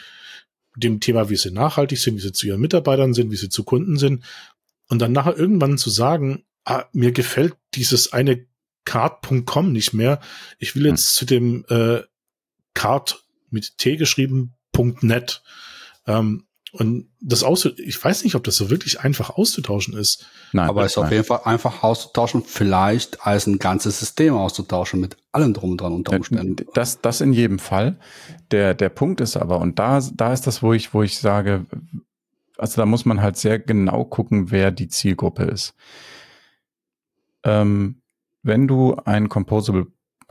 [0.74, 3.64] dem Thema, wie sie nachhaltig sind, wie sie zu ihren Mitarbeitern sind, wie sie zu
[3.64, 4.24] Kunden sind.
[4.88, 8.46] Und dann nachher irgendwann zu sagen, ah, mir gefällt dieses eine
[8.84, 10.20] Card.com nicht mehr.
[10.58, 11.14] Ich will jetzt hm.
[11.14, 12.02] zu dem äh,
[12.74, 14.54] Card mit T geschrieben,
[15.00, 15.42] .net.
[16.06, 20.26] Ähm, und das aus, ich weiß nicht, ob das so wirklich einfach auszutauschen ist.
[20.52, 25.00] Nein, aber es ist auf jeden Fall einfach auszutauschen, vielleicht als ein ganzes System auszutauschen
[25.00, 26.66] mit allem drum und dran unter äh, Umständen.
[26.74, 27.98] Das, das in jedem Fall.
[28.50, 31.64] Der, der Punkt ist aber, und da, da ist das, wo ich, wo ich sage,
[32.58, 35.74] also da muss man halt sehr genau gucken, wer die Zielgruppe ist.
[37.46, 38.02] Ähm,
[38.42, 39.86] wenn du ein Composable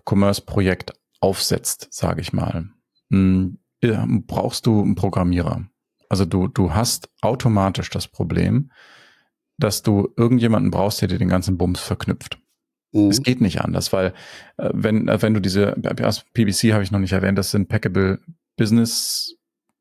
[0.07, 2.69] Commerce Projekt aufsetzt, sage ich mal,
[3.09, 3.57] hm,
[4.27, 5.65] brauchst du einen Programmierer.
[6.09, 8.71] Also du, du hast automatisch das Problem,
[9.57, 12.37] dass du irgendjemanden brauchst, der dir den ganzen Bums verknüpft.
[12.91, 13.09] Mhm.
[13.09, 14.13] Es geht nicht anders, weil
[14.57, 15.73] äh, wenn, äh, wenn du diese,
[16.33, 18.19] PBC habe ich noch nicht erwähnt, das sind Packable
[18.57, 19.35] Business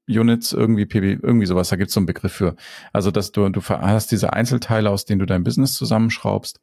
[0.06, 2.56] Units, irgendwie PB, irgendwie sowas, da gibt es so einen Begriff für.
[2.92, 6.60] Also, dass du, du hast diese Einzelteile, aus denen du dein Business zusammenschraubst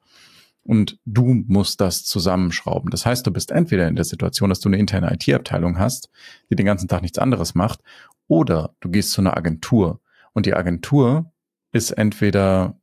[0.63, 2.91] und du musst das zusammenschrauben.
[2.91, 6.09] Das heißt, du bist entweder in der Situation, dass du eine interne IT-Abteilung hast,
[6.49, 7.81] die den ganzen Tag nichts anderes macht,
[8.27, 9.99] oder du gehst zu einer Agentur
[10.33, 11.31] und die Agentur
[11.71, 12.77] ist entweder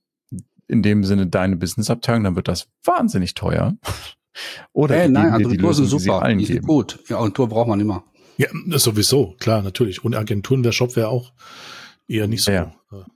[0.66, 3.76] in dem Sinne deine Business-Abteilung, dann wird das wahnsinnig teuer.
[4.72, 7.00] Oder hey, nein, Agentur sind super, die sind gut.
[7.08, 8.04] Ja, Agentur braucht man immer.
[8.36, 8.46] Ja,
[8.78, 10.04] sowieso, klar, natürlich.
[10.04, 11.32] Ohne Agenturen wäre Shopware auch
[12.06, 12.52] eher nicht so.
[12.52, 12.72] Ja.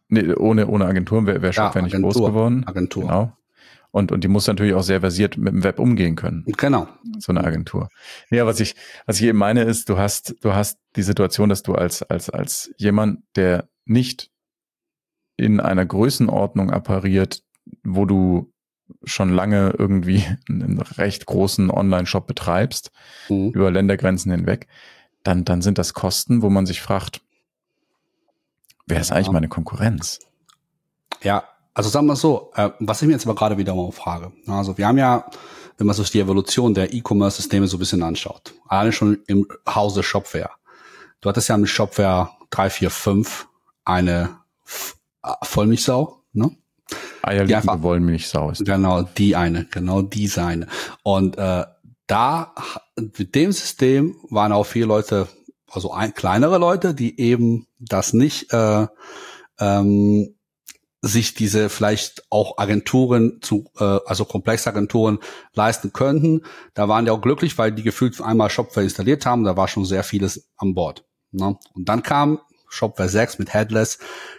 [0.08, 2.64] Nee, ohne, ohne Agenturen wäre wär Shopware ja, nicht groß geworden.
[2.66, 3.02] Agentur.
[3.02, 3.32] Genau.
[3.92, 6.44] Und, und die muss natürlich auch sehr versiert mit dem Web umgehen können.
[6.56, 6.88] Genau.
[7.18, 7.90] So eine Agentur.
[8.30, 8.74] Ja, was ich,
[9.04, 12.30] was ich eben meine ist, du hast, du hast die Situation, dass du als, als,
[12.30, 14.30] als jemand, der nicht
[15.36, 17.42] in einer Größenordnung appariert,
[17.84, 18.50] wo du
[19.04, 22.92] schon lange irgendwie einen recht großen Online-Shop betreibst,
[23.28, 23.50] mhm.
[23.50, 24.68] über Ländergrenzen hinweg,
[25.22, 27.20] dann, dann sind das Kosten, wo man sich fragt,
[28.86, 30.18] wer ist eigentlich meine Konkurrenz?
[31.22, 34.32] Ja, also sagen wir so, äh, was ich mir jetzt aber gerade wieder mal frage.
[34.46, 35.26] Also wir haben ja,
[35.78, 40.02] wenn man sich die Evolution der E-Commerce-Systeme so ein bisschen anschaut, alleine schon im Hause
[40.02, 40.50] Shopware.
[41.20, 43.48] Du hattest ja mit Shopware 3, 4, 5
[43.84, 44.36] eine
[45.24, 46.50] äh, Vollmilchsau, ne?
[47.22, 48.64] Eierlegende Wollmilchsau ist.
[48.64, 50.66] Genau, die eine, genau diese eine.
[51.02, 51.64] Und äh,
[52.06, 52.54] da,
[52.96, 55.28] mit dem System waren auch viele Leute,
[55.70, 58.86] also ein, kleinere Leute, die eben das nicht äh,
[59.58, 60.34] ähm,
[61.02, 65.18] sich diese vielleicht auch Agenturen zu, äh, also Komplexagenturen
[65.52, 66.42] leisten könnten.
[66.74, 69.84] Da waren die auch glücklich, weil die gefühlt einmal Shopware installiert haben, da war schon
[69.84, 71.04] sehr vieles an Bord.
[71.32, 71.58] Ne?
[71.74, 72.38] Und dann kam
[72.68, 73.98] Shopware 6 mit Headless.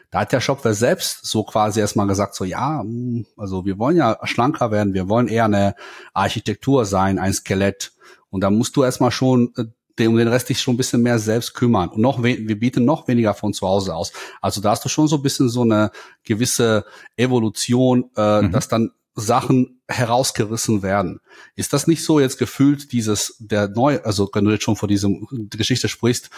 [0.10, 3.98] Da hat der Shopware selbst so quasi erstmal gesagt, so ja, hm, also wir wollen
[3.98, 5.76] ja schlanker werden, wir wollen eher eine
[6.14, 7.92] Architektur sein, ein Skelett.
[8.30, 9.54] Und da musst du erstmal schon
[10.00, 11.90] äh, um den Rest dich schon ein bisschen mehr selbst kümmern.
[11.90, 14.12] Und noch wir bieten noch weniger von zu Hause aus.
[14.42, 15.92] Also da hast du schon so ein bisschen so eine
[16.24, 18.52] gewisse Evolution, äh, mhm.
[18.52, 21.20] dass dann Sachen herausgerissen werden.
[21.56, 24.88] Ist das nicht so jetzt gefühlt dieses der neue, also wenn du jetzt schon vor
[24.88, 26.32] diesem die Geschichte sprichst,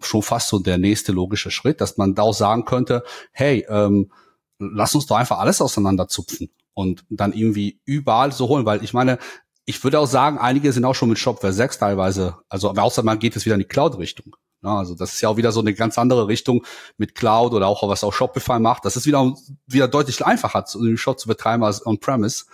[0.00, 4.10] schon fast so der nächste logische Schritt, dass man da auch sagen könnte, hey, ähm,
[4.58, 9.18] lass uns doch einfach alles auseinanderzupfen und dann irgendwie überall so holen, weil ich meine,
[9.64, 13.18] ich würde auch sagen, einige sind auch schon mit Shopware 6 teilweise, also außer man
[13.18, 14.36] geht es wieder in die Cloud-Richtung.
[14.64, 16.64] Ja, also das ist ja auch wieder so eine ganz andere Richtung
[16.96, 18.84] mit Cloud oder auch was auch Shopify macht.
[18.84, 19.34] Das ist wieder,
[19.66, 22.44] wieder deutlich einfacher, den Shop zu betreiben als on-premise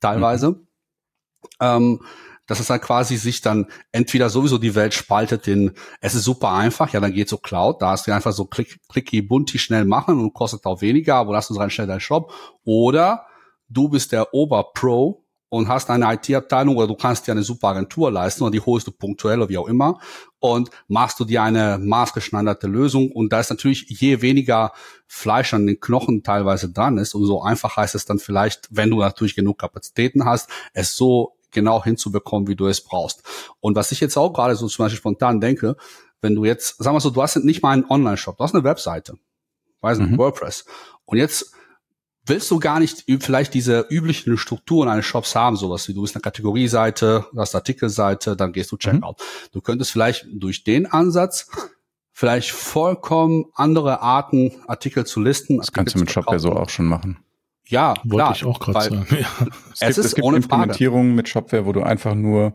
[0.00, 0.50] teilweise.
[0.52, 0.66] Mhm.
[1.60, 2.00] Ähm,
[2.46, 6.52] dass es dann quasi sich dann entweder sowieso die Welt spaltet in, es ist super
[6.52, 9.84] einfach, ja, dann geht so Cloud, da hast du einfach so klick, clicky, bunti schnell
[9.84, 12.32] machen und kostet auch weniger, aber lass uns rein schnell deinen Shop.
[12.64, 13.26] Oder
[13.68, 18.10] du bist der Oberpro und hast eine IT-Abteilung oder du kannst dir eine super Agentur
[18.10, 19.98] leisten oder die holst du punktuell oder wie auch immer
[20.40, 24.72] und machst du dir eine maßgeschneiderte Lösung und da ist natürlich je weniger
[25.06, 29.00] Fleisch an den Knochen teilweise dran ist, umso einfacher ist es dann vielleicht, wenn du
[29.00, 33.22] natürlich genug Kapazitäten hast, es so genau hinzubekommen, wie du es brauchst.
[33.60, 35.76] Und was ich jetzt auch gerade so zum Beispiel spontan denke,
[36.20, 38.64] wenn du jetzt, sagen wir so, du hast nicht mal einen Online-Shop, du hast eine
[38.64, 39.14] Webseite,
[39.80, 40.18] weiß nicht, mhm.
[40.18, 40.66] WordPress.
[41.04, 41.54] Und jetzt
[42.28, 46.14] willst du gar nicht vielleicht diese üblichen Strukturen eines Shops haben, sowas wie du bist
[46.14, 48.80] eine Kategorieseite, du hast Artikelseite, dann gehst du mhm.
[48.80, 49.18] Checkout.
[49.18, 49.48] Mhm.
[49.52, 51.48] Du könntest vielleicht durch den Ansatz
[52.12, 55.58] vielleicht vollkommen andere Arten Artikel zu listen.
[55.58, 57.18] Das kannst du mit Shopware so auch schon machen.
[57.64, 59.06] Ja, Wollte klar, ich auch gerade sagen.
[59.20, 59.26] Ja.
[59.72, 62.54] Es, es, gibt, ist es gibt ohne Implementierungen mit Shopware, wo du einfach nur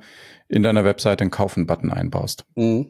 [0.50, 2.46] in deiner Webseite einen Kaufen-Button einbaust.
[2.56, 2.88] Mhm.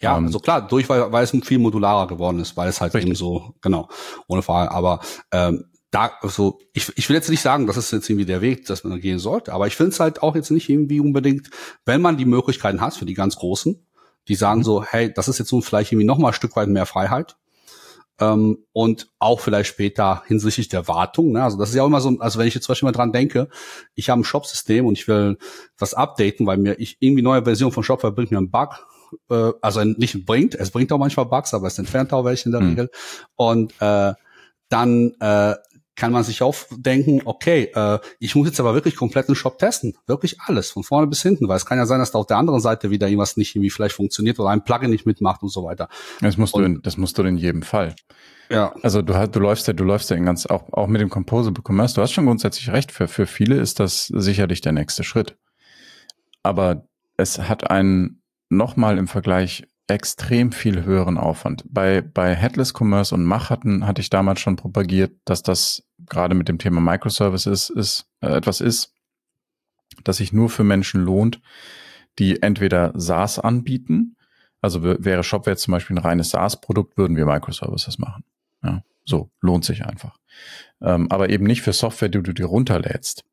[0.00, 2.94] Ja, ähm, also klar, durch, weil, weil es viel modularer geworden ist, weil es halt
[2.94, 3.08] richtig.
[3.08, 3.88] eben so, genau,
[4.26, 4.70] ohne Frage.
[4.72, 8.42] Aber ähm, da, also ich, ich will jetzt nicht sagen, das ist jetzt irgendwie der
[8.42, 11.48] Weg, dass man gehen sollte, aber ich finde es halt auch jetzt nicht irgendwie unbedingt,
[11.86, 13.82] wenn man die Möglichkeiten hat für die ganz Großen,
[14.28, 14.64] die sagen mhm.
[14.64, 17.36] so, hey, das ist jetzt nun vielleicht irgendwie noch mal ein Stück weit mehr Freiheit.
[18.20, 21.32] Ähm, und auch vielleicht später hinsichtlich der Wartung.
[21.32, 21.42] Ne?
[21.42, 23.12] Also das ist ja auch immer so, also wenn ich jetzt zum Beispiel mal dran
[23.12, 23.48] denke,
[23.94, 25.38] ich habe ein Shop-System und ich will
[25.78, 28.86] was updaten, weil mir ich irgendwie neue Version von Shopware bringt mir einen Bug,
[29.30, 32.52] äh, also nicht bringt, es bringt auch manchmal Bugs, aber es entfernt auch welche in
[32.52, 32.68] der mhm.
[32.68, 32.90] Regel.
[33.34, 34.12] Und äh,
[34.68, 35.54] dann äh,
[35.96, 39.58] kann man sich auch denken, okay, äh, ich muss jetzt aber wirklich komplett einen Shop
[39.58, 39.94] testen.
[40.06, 42.36] Wirklich alles, von vorne bis hinten, weil es kann ja sein, dass da auf der
[42.36, 45.64] anderen Seite wieder irgendwas nicht irgendwie vielleicht funktioniert oder ein Plugin nicht mitmacht und so
[45.64, 45.88] weiter.
[46.20, 47.96] Das musst, und, du, in, das musst du in jedem Fall.
[48.50, 48.74] Ja.
[48.82, 51.62] Also du, du läufst ja, du läufst ja in ganz, auch, auch mit dem Composable
[51.66, 55.36] Commerce, du hast schon grundsätzlich recht, für, für viele ist das sicherlich der nächste Schritt.
[56.42, 61.64] Aber es hat einen nochmal im Vergleich extrem viel höheren Aufwand.
[61.68, 66.34] Bei, bei Headless Commerce und Mach hatten, hatte ich damals schon propagiert, dass das gerade
[66.34, 68.92] mit dem Thema Microservices ist, äh, etwas ist,
[70.02, 71.40] das sich nur für Menschen lohnt,
[72.18, 74.16] die entweder SaaS anbieten,
[74.60, 78.24] also wäre Shopware zum Beispiel ein reines SaaS-Produkt, würden wir Microservices machen.
[78.64, 80.18] Ja, so, lohnt sich einfach.
[80.80, 83.24] Ähm, aber eben nicht für Software, die du dir runterlädst.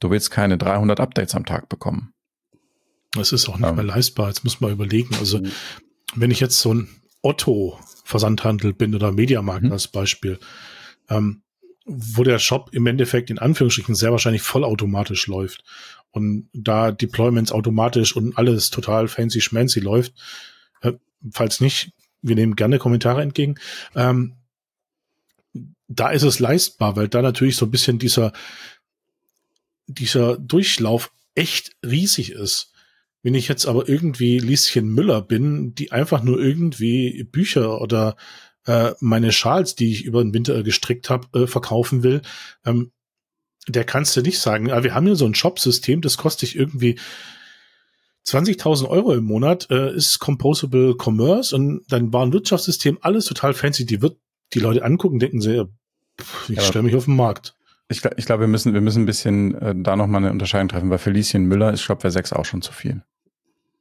[0.00, 2.12] Du willst keine 300 Updates am Tag bekommen.
[3.12, 4.28] Das ist auch nicht ähm, mehr leistbar.
[4.28, 5.14] Jetzt muss man überlegen.
[5.14, 5.50] Also mhm
[6.16, 6.88] wenn ich jetzt so ein
[7.22, 9.72] Otto-Versandhandel bin oder Mediamarkt mhm.
[9.72, 10.38] als Beispiel,
[11.08, 11.42] ähm,
[11.84, 15.64] wo der Shop im Endeffekt in Anführungsstrichen sehr wahrscheinlich vollautomatisch läuft
[16.10, 20.14] und da Deployments automatisch und alles total fancy schmancy läuft,
[20.80, 20.94] äh,
[21.30, 23.56] falls nicht, wir nehmen gerne Kommentare entgegen,
[23.94, 24.34] ähm,
[25.88, 28.32] da ist es leistbar, weil da natürlich so ein bisschen dieser,
[29.86, 32.72] dieser Durchlauf echt riesig ist.
[33.26, 38.14] Wenn ich jetzt aber irgendwie Lieschen Müller bin, die einfach nur irgendwie Bücher oder
[38.66, 42.22] äh, meine Schals, die ich über den Winter gestrickt habe, äh, verkaufen will,
[42.64, 42.92] ähm,
[43.66, 46.56] der kannst du nicht sagen, ah, wir haben hier so ein Shop-System, das kostet dich
[46.56, 47.00] irgendwie
[48.28, 53.86] 20.000 Euro im Monat, äh, ist Composable Commerce und dein Warenwirtschaftssystem, alles total fancy.
[53.86, 54.20] Die wird
[54.54, 55.64] die Leute angucken, denken sie,
[56.48, 57.56] ich stelle mich auf den Markt.
[57.88, 60.90] Ich, ich glaube, wir müssen, wir müssen ein bisschen äh, da nochmal eine Unterscheidung treffen,
[60.90, 63.02] weil Felicien Müller ist Shopware 6 auch schon zu viel.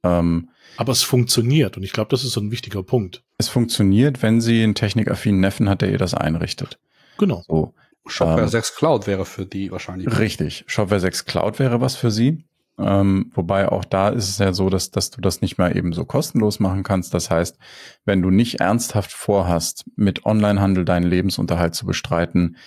[0.06, 3.24] Ähm, aber es funktioniert und ich glaube, das ist so ein wichtiger Punkt.
[3.38, 6.80] Es funktioniert, wenn sie einen technikaffinen Neffen hat, der ihr das einrichtet.
[7.18, 7.44] Genau.
[7.48, 7.74] So,
[8.08, 10.20] Shopware ähm, 6 Cloud wäre für die wahrscheinlich.
[10.20, 10.66] Richtig.
[10.68, 12.46] Shopware 6 Cloud wäre was für sie.
[12.78, 15.94] Ähm, wobei auch da ist es ja so, dass, dass du das nicht mal eben
[15.94, 17.14] so kostenlos machen kannst.
[17.14, 17.58] Das heißt,
[18.04, 22.58] wenn du nicht ernsthaft vorhast, mit Onlinehandel deinen Lebensunterhalt zu bestreiten,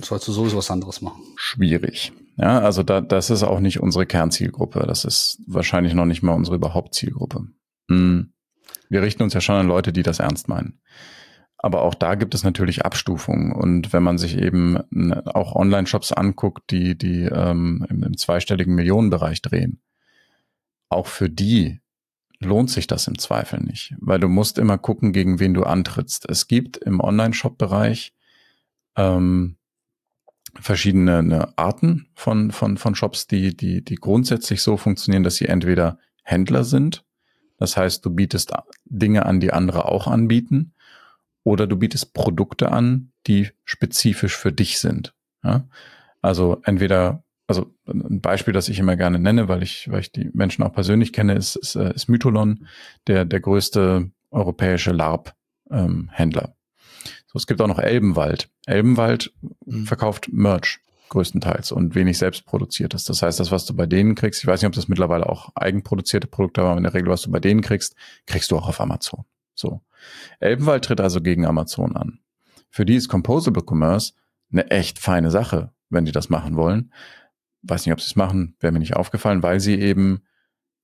[0.00, 1.22] sollst du sowieso was anderes machen.
[1.34, 2.12] Schwierig.
[2.40, 4.84] Ja, also da, das ist auch nicht unsere Kernzielgruppe.
[4.86, 7.48] Das ist wahrscheinlich noch nicht mal unsere Überhauptzielgruppe.
[7.90, 8.32] Hm.
[8.88, 10.80] Wir richten uns ja schon an Leute, die das ernst meinen.
[11.58, 13.52] Aber auch da gibt es natürlich Abstufungen.
[13.52, 14.78] Und wenn man sich eben
[15.26, 19.82] auch Online-Shops anguckt, die, die ähm, im, im zweistelligen Millionenbereich drehen,
[20.88, 21.80] auch für die
[22.38, 26.26] lohnt sich das im Zweifel nicht, weil du musst immer gucken, gegen wen du antrittst.
[26.26, 28.14] Es gibt im Online-Shop-Bereich
[28.96, 29.58] ähm,
[30.58, 35.46] verschiedene ne, Arten von, von, von Shops, die, die, die grundsätzlich so funktionieren, dass sie
[35.46, 37.04] entweder Händler sind,
[37.60, 38.52] das heißt, du bietest
[38.86, 40.72] Dinge an, die andere auch anbieten,
[41.44, 45.14] oder du bietest Produkte an, die spezifisch für dich sind.
[45.44, 45.68] Ja?
[46.22, 50.30] Also entweder, also ein Beispiel, das ich immer gerne nenne, weil ich, weil ich die
[50.32, 52.66] Menschen auch persönlich kenne, ist, ist, äh, ist Mytholon,
[53.06, 56.44] der, der größte europäische LARP-Händler.
[56.44, 56.54] Ähm,
[57.32, 58.50] so, es gibt auch noch Elbenwald.
[58.66, 59.32] Elbenwald
[59.64, 59.86] mhm.
[59.86, 63.04] verkauft Merch größtenteils und wenig selbst produziertes.
[63.04, 65.50] Das heißt, das, was du bei denen kriegst, ich weiß nicht, ob das mittlerweile auch
[65.54, 67.94] eigenproduzierte Produkte haben, aber in der Regel, was du bei denen kriegst,
[68.26, 69.24] kriegst du auch auf Amazon.
[69.54, 69.80] So.
[70.40, 72.18] Elbenwald tritt also gegen Amazon an.
[72.68, 74.14] Für die ist Composable Commerce
[74.50, 76.92] eine echt feine Sache, wenn die das machen wollen.
[77.62, 80.22] Weiß nicht, ob sie es machen, wäre mir nicht aufgefallen, weil sie eben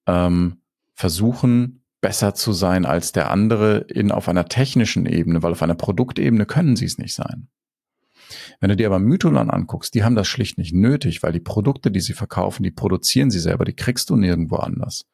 [0.06, 0.60] ähm,
[0.94, 5.74] versuchen, besser zu sein als der andere in auf einer technischen Ebene, weil auf einer
[5.74, 7.48] Produktebene können sie es nicht sein.
[8.60, 11.90] Wenn du dir aber Mytholon anguckst, die haben das schlicht nicht nötig, weil die Produkte,
[11.90, 15.06] die sie verkaufen, die produzieren sie selber, die kriegst du nirgendwo anders.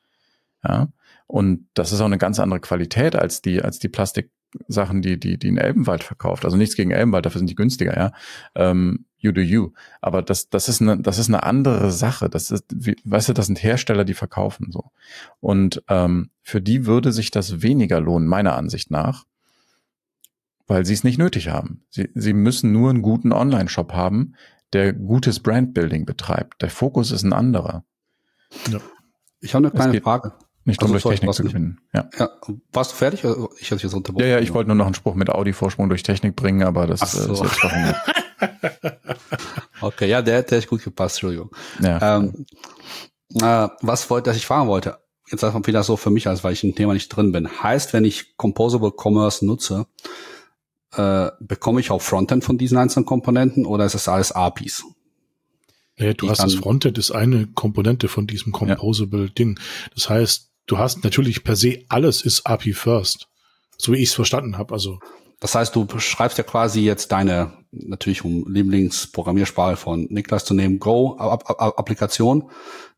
[0.64, 0.88] Ja.
[1.26, 3.88] Und das ist auch eine ganz andere Qualität als die, als die
[4.52, 6.44] Plastiksachen, die, die, die in Elbenwald verkauft.
[6.44, 8.12] Also nichts gegen Elbenwald, dafür sind die günstiger, ja.
[8.54, 9.70] Ähm, you do you.
[10.00, 12.28] Aber das, das ist eine, das ist eine andere Sache.
[12.28, 14.90] Das ist, wie, weißt du, das sind Hersteller, die verkaufen so.
[15.40, 19.24] Und ähm, für die würde sich das weniger lohnen, meiner Ansicht nach,
[20.66, 21.84] weil sie es nicht nötig haben.
[21.90, 24.34] Sie, sie müssen nur einen guten Online-Shop haben,
[24.72, 26.62] der gutes Brandbuilding betreibt.
[26.62, 27.84] Der Fokus ist ein anderer.
[28.70, 28.80] Ja.
[29.40, 30.34] Ich habe eine kleine Frage.
[30.64, 31.80] Nicht um also, durch Technik zu gewinnen.
[31.92, 32.08] Ja.
[32.18, 32.30] ja.
[32.72, 33.24] Warst du fertig?
[33.58, 34.24] Ich hätte jetzt unterbrochen.
[34.24, 37.00] Ja, ja, ich wollte nur noch einen Spruch mit Audi-Vorsprung durch Technik bringen, aber das
[37.00, 37.32] so.
[37.32, 37.72] ist jetzt doch
[39.80, 41.50] Okay, ja, der hätte echt gut gepasst, Entschuldigung.
[41.80, 42.18] Ja.
[42.18, 42.46] Ähm,
[43.34, 44.98] äh, was wollte, dass ich fragen wollte,
[45.30, 47.62] jetzt einfach wieder so für mich, als weil ich im Thema nicht drin bin.
[47.62, 49.86] Heißt, wenn ich Composable Commerce nutze,
[50.94, 54.84] äh, bekomme ich auch Frontend von diesen einzelnen Komponenten oder ist das alles APIs?
[55.98, 59.28] Ja, du hast das Frontend ist eine Komponente von diesem Composable ja.
[59.28, 59.58] Ding.
[59.94, 63.28] Das heißt, du hast natürlich per se alles ist API first,
[63.78, 64.74] so wie ich es verstanden habe.
[64.74, 64.98] Also
[65.40, 70.78] das heißt, du schreibst ja quasi jetzt deine natürlich um Lieblingsprogrammiersprache von Niklas zu nehmen
[70.78, 72.50] Go Applikation,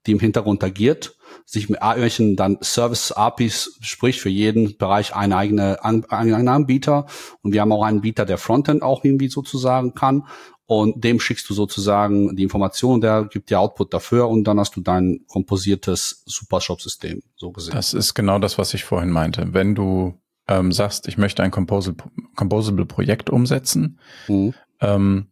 [0.07, 5.37] die im Hintergrund agiert sich mit irgendwelchen dann Service APIs, sprich für jeden Bereich eine
[5.37, 7.07] eigene, einen eigenen Anbieter.
[7.43, 10.27] Und wir haben auch einen Anbieter, der Frontend auch irgendwie sozusagen kann.
[10.67, 14.75] Und dem schickst du sozusagen die Information, der gibt dir Output dafür und dann hast
[14.77, 17.75] du dein komposiertes Supershop-System, so gesehen.
[17.75, 19.53] Das ist genau das, was ich vorhin meinte.
[19.53, 24.55] Wenn du ähm, sagst, ich möchte ein Composable-Projekt umsetzen mhm.
[24.81, 25.27] ähm,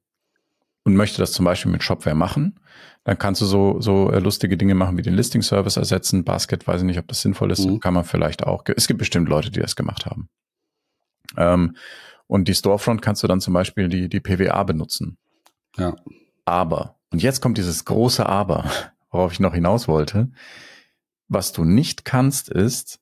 [0.85, 2.61] und möchte das zum Beispiel mit Shopware machen,
[3.05, 6.25] dann kannst du so, so äh, lustige Dinge machen wie den Listing-Service ersetzen.
[6.25, 7.65] Basket, weiß ich nicht, ob das sinnvoll ist.
[7.65, 7.81] Mhm.
[7.81, 8.65] Kann man vielleicht auch.
[8.77, 10.29] Es gibt bestimmt Leute, die das gemacht haben.
[11.37, 11.77] Ähm,
[12.27, 15.19] und die Storefront kannst du dann zum Beispiel die, die PWA benutzen.
[15.77, 15.97] Ja.
[16.45, 18.71] Aber, und jetzt kommt dieses große Aber,
[19.11, 20.31] worauf ich noch hinaus wollte.
[21.29, 23.01] Was du nicht kannst, ist,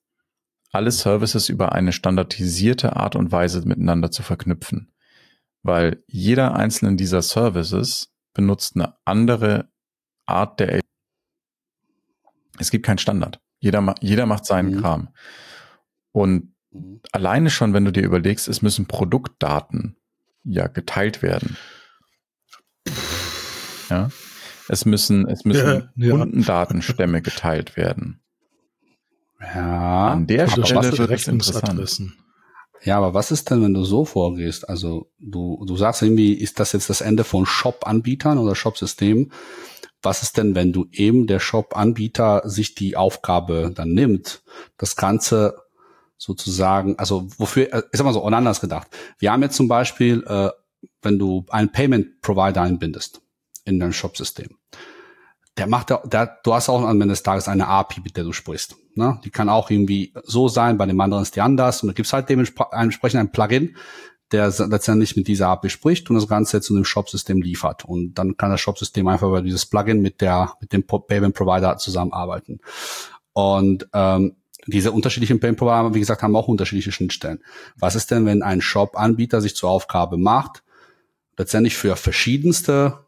[0.73, 4.93] alle Services über eine standardisierte Art und Weise miteinander zu verknüpfen.
[5.63, 9.69] Weil jeder einzelne dieser Services benutzt eine andere
[10.27, 10.81] Art der
[12.59, 13.41] Es gibt keinen Standard.
[13.59, 14.81] Jeder, jeder macht seinen mhm.
[14.81, 15.09] Kram.
[16.13, 17.01] Und mhm.
[17.13, 19.97] alleine schon, wenn du dir überlegst, es müssen Produktdaten
[20.45, 21.57] ja geteilt werden.
[23.91, 24.11] Ja.
[24.69, 28.21] Es müssen, es müssen ja, Kundendatenstämme geteilt werden.
[29.41, 30.09] Ja.
[30.09, 32.13] An der Stelle wird es interessant.
[32.83, 34.69] Ja, aber was ist denn, wenn du so vorgehst?
[34.69, 39.33] Also du, du sagst irgendwie, ist das jetzt das Ende von Shop-Anbietern oder Shop-Systemen?
[40.03, 44.43] Was ist denn, wenn du eben der Shop-Anbieter sich die Aufgabe dann nimmt,
[44.79, 45.57] das Ganze
[46.17, 48.89] sozusagen, also wofür, äh, ich sag mal so, anders gedacht.
[49.19, 50.51] Wir haben jetzt zum Beispiel, äh,
[51.03, 53.21] wenn du einen Payment-Provider einbindest
[53.65, 54.57] in dein Shop-System,
[55.57, 58.25] der macht, der, der, du hast auch am Ende des Tages eine API, mit der
[58.25, 58.77] du sprichst.
[58.95, 59.21] Ne?
[59.25, 61.83] Die kann auch irgendwie so sein, bei dem anderen ist die anders.
[61.83, 63.77] Und da gibt's halt dementsprechend ein Plugin,
[64.33, 67.85] der letztendlich mit dieser API spricht und das Ganze zu dem Shop-System liefert.
[67.85, 72.61] Und dann kann das Shop-System einfach über dieses Plugin mit der, mit dem Payment-Provider zusammenarbeiten.
[73.33, 77.43] Und ähm, diese unterschiedlichen Payment Provider, wie gesagt, haben auch unterschiedliche Schnittstellen.
[77.77, 80.63] Was ist denn, wenn ein Shop-Anbieter sich zur Aufgabe macht,
[81.37, 82.99] letztendlich für verschiedenste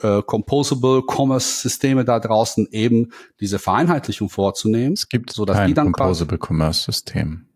[0.00, 4.94] äh, Composable Commerce Systeme da draußen eben diese Vereinheitlichung vorzunehmen?
[4.94, 7.46] Es gibt so dass kein die dann Composable Commerce System.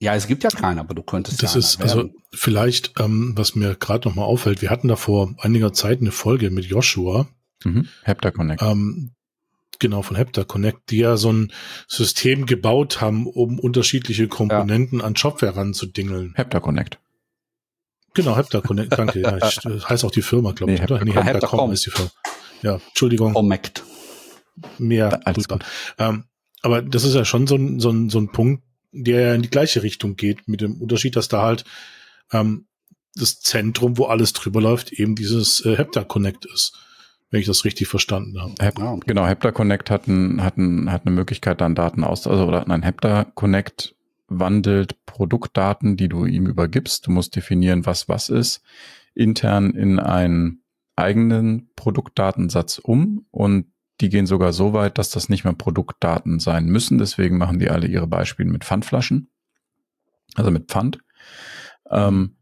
[0.00, 3.54] Ja, es gibt ja keinen, aber du könntest das ja ist also vielleicht, ähm, was
[3.54, 4.60] mir gerade noch mal auffällt.
[4.60, 7.26] Wir hatten da vor einiger Zeit eine Folge mit Joshua,
[7.64, 7.88] mhm.
[8.02, 8.60] Hepta Connect.
[8.60, 9.12] Ähm,
[9.78, 11.52] genau von Hepta Connect, die ja so ein
[11.88, 15.04] System gebaut haben, um unterschiedliche Komponenten ja.
[15.04, 16.34] an Shopware ranzudingeln.
[16.34, 16.98] Hepta Connect.
[18.14, 19.20] Genau, Hepta Connect, danke.
[19.20, 21.04] ja, ich, das heißt auch die Firma, glaube nee, ich?
[21.04, 22.10] Nee, Hepta.com ist die Firma.
[22.62, 23.34] Ja, Entschuldigung.
[23.34, 23.84] Connect.
[24.78, 25.58] Mehr drüber.
[25.98, 26.24] Ähm,
[26.62, 29.42] aber das ist ja schon so ein, so ein, so ein Punkt, der ja in
[29.42, 31.64] die gleiche Richtung geht, mit dem Unterschied, dass da halt
[32.32, 32.66] ähm,
[33.16, 36.78] das Zentrum, wo alles drüber läuft, eben dieses äh, Hepta Connect ist
[37.34, 38.54] wenn ich das richtig verstanden habe.
[38.60, 42.46] Hep, genau, Hepta Connect hat, ein, hat, ein, hat eine Möglichkeit, dann Daten aus, also
[42.46, 43.96] oder nein, Hepta Connect
[44.38, 47.06] wandelt Produktdaten, die du ihm übergibst.
[47.06, 48.62] Du musst definieren, was was ist,
[49.14, 50.62] intern in einen
[50.96, 53.66] eigenen Produktdatensatz um und
[54.00, 56.98] die gehen sogar so weit, dass das nicht mehr Produktdaten sein müssen.
[56.98, 59.28] Deswegen machen die alle ihre Beispiele mit Pfandflaschen,
[60.34, 60.98] also mit Pfand.
[61.90, 62.36] Ähm,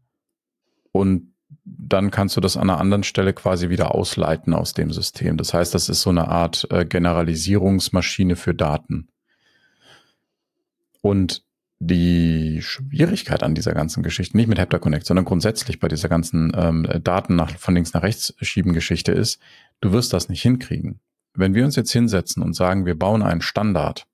[0.91, 1.33] und
[1.65, 5.37] dann kannst du das an einer anderen Stelle quasi wieder ausleiten aus dem System.
[5.37, 9.07] Das heißt, das ist so eine Art äh, Generalisierungsmaschine für Daten.
[11.01, 11.43] Und
[11.85, 16.87] Die Schwierigkeit an dieser ganzen Geschichte, nicht mit HeptaConnect, sondern grundsätzlich bei dieser ganzen ähm,
[17.03, 19.39] Daten nach, von links nach rechts schieben Geschichte ist,
[19.81, 20.99] du wirst das nicht hinkriegen.
[21.33, 24.07] Wenn wir uns jetzt hinsetzen und sagen, wir bauen einen Standard,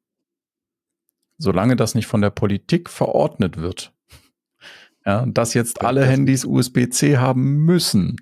[1.38, 3.93] solange das nicht von der Politik verordnet wird,
[5.05, 8.17] ja, dass jetzt alle Handys USB-C haben müssen,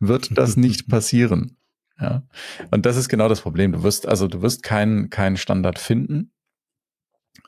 [0.00, 1.56] wird das nicht passieren.
[2.00, 2.22] Ja.
[2.70, 3.72] Und das ist genau das Problem.
[3.72, 6.32] Du wirst, also du wirst keinen keinen Standard finden.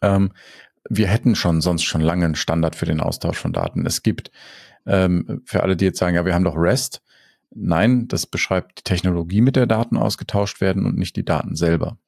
[0.03, 0.33] Ähm,
[0.89, 3.87] wir hätten schon sonst schon lange einen Standard für den Austausch von Daten.
[3.87, 4.31] Es gibt
[4.87, 7.03] ähm, für alle, die jetzt sagen, ja, wir haben doch REST.
[7.55, 11.99] Nein, das beschreibt die Technologie, mit der Daten ausgetauscht werden und nicht die Daten selber.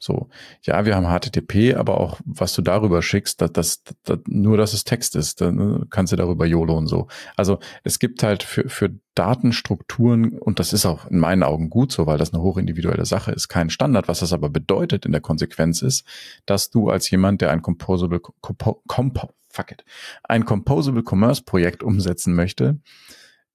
[0.00, 0.28] So,
[0.62, 4.72] ja, wir haben HTTP, aber auch was du darüber schickst, dass, dass, dass nur, dass
[4.72, 7.08] es Text ist, dann kannst du darüber YOLO und so.
[7.36, 11.90] Also es gibt halt für, für Datenstrukturen, und das ist auch in meinen Augen gut
[11.90, 14.06] so, weil das eine hochindividuelle Sache ist, kein Standard.
[14.06, 16.04] Was das aber bedeutet in der Konsequenz ist,
[16.46, 19.84] dass du als jemand, der ein Composable, Compo, Compo, fuck it,
[20.22, 22.78] ein Composable Commerce Projekt umsetzen möchte,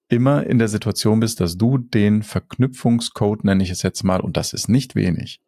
[0.10, 4.36] immer in der Situation bist, dass du den Verknüpfungscode, nenne ich es jetzt mal, und
[4.36, 5.39] das ist nicht wenig,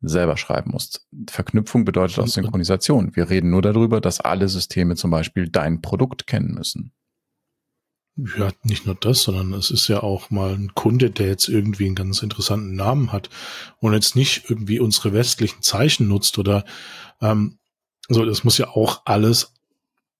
[0.00, 1.06] selber schreiben musst.
[1.28, 3.14] Verknüpfung bedeutet auch Synchronisation.
[3.16, 6.92] Wir reden nur darüber, dass alle Systeme zum Beispiel dein Produkt kennen müssen.
[8.16, 11.84] Ja, nicht nur das, sondern es ist ja auch mal ein Kunde, der jetzt irgendwie
[11.84, 13.28] einen ganz interessanten Namen hat
[13.78, 16.64] und jetzt nicht irgendwie unsere westlichen Zeichen nutzt oder
[17.20, 17.58] ähm,
[18.08, 19.52] also das muss ja auch alles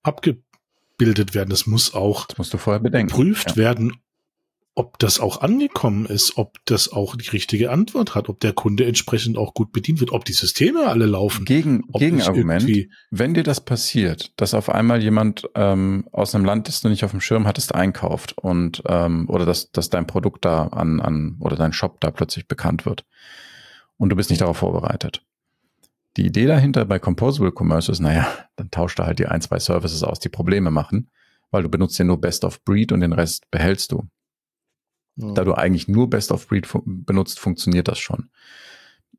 [0.03, 1.49] abgebildet werden.
[1.49, 3.09] Das muss auch das musst du vorher bedenken.
[3.09, 3.55] geprüft ja.
[3.55, 3.93] werden,
[4.77, 8.85] ob das auch angekommen ist, ob das auch die richtige Antwort hat, ob der Kunde
[8.85, 11.45] entsprechend auch gut bedient wird, ob die Systeme alle laufen.
[11.45, 12.69] Gegen, Gegenargument,
[13.09, 17.03] wenn dir das passiert, dass auf einmal jemand ähm, aus einem Land, das du nicht
[17.03, 21.37] auf dem Schirm hattest, einkauft und ähm, oder dass, dass dein Produkt da an, an
[21.39, 23.03] oder dein Shop da plötzlich bekannt wird
[23.97, 25.23] und du bist nicht darauf vorbereitet.
[26.17, 29.57] Die Idee dahinter bei Composable Commerce ist, naja, dann tauscht da halt die ein, zwei
[29.57, 31.09] Services aus, die Probleme machen,
[31.49, 34.07] weil du benutzt ja nur Best of Breed und den Rest behältst du.
[35.17, 38.29] Da du eigentlich nur Best of Breed fu benutzt, funktioniert das schon.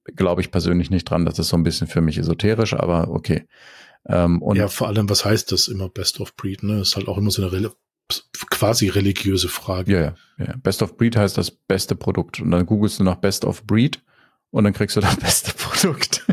[0.05, 1.25] Glaube ich persönlich nicht dran.
[1.25, 3.47] Das ist so ein bisschen für mich esoterisch, aber okay.
[4.07, 6.63] Ähm, und ja, vor allem, was heißt das immer Best of Breed?
[6.63, 6.81] Ne?
[6.81, 7.71] Ist halt auch immer so eine Rel
[8.51, 9.93] quasi religiöse Frage.
[9.93, 10.55] Ja, ja, ja.
[10.63, 12.41] Best of Breed heißt das beste Produkt.
[12.41, 14.03] Und dann googelst du nach Best of Breed
[14.51, 16.25] und dann kriegst du das beste Produkt.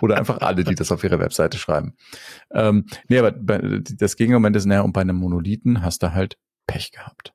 [0.02, 1.94] Oder einfach alle, die das auf ihre Webseite schreiben.
[2.52, 6.92] Ähm, nee, aber das Gegenargument ist, naja, und bei einem Monolithen hast du halt Pech
[6.92, 7.32] gehabt.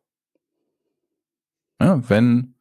[1.79, 2.55] Ja, wenn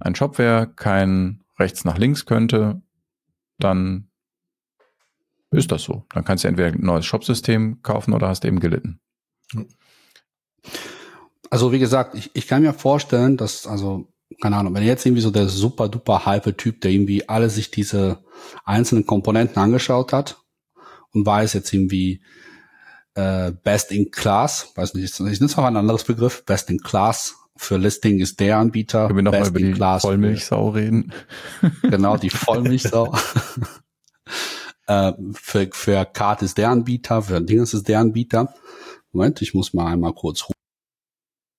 [0.00, 2.82] ein Shopware kein rechts nach links könnte,
[3.58, 4.08] dann
[5.50, 6.04] ist das so.
[6.12, 9.00] Dann kannst du entweder ein neues Shopsystem kaufen oder hast eben gelitten.
[11.50, 14.08] Also wie gesagt, ich, ich kann mir vorstellen, dass, also,
[14.42, 17.70] keine Ahnung, wenn jetzt irgendwie so der super duper hype Typ, der irgendwie alle sich
[17.70, 18.24] diese
[18.64, 20.38] einzelnen Komponenten angeschaut hat
[21.12, 22.22] und weiß jetzt irgendwie
[23.14, 26.80] äh, Best in Class, weiß nicht, ich nenne es noch ein anderes Begriff, Best in
[26.80, 29.06] Class für Listing ist der Anbieter.
[29.06, 31.12] Können wir nochmal über die Vollmilchsau reden?
[31.82, 33.14] Genau, die Vollmilchsau.
[34.86, 38.54] äh, für, für Card ist der Anbieter, für Dingens ist der Anbieter.
[39.12, 40.46] Moment, ich muss mal einmal kurz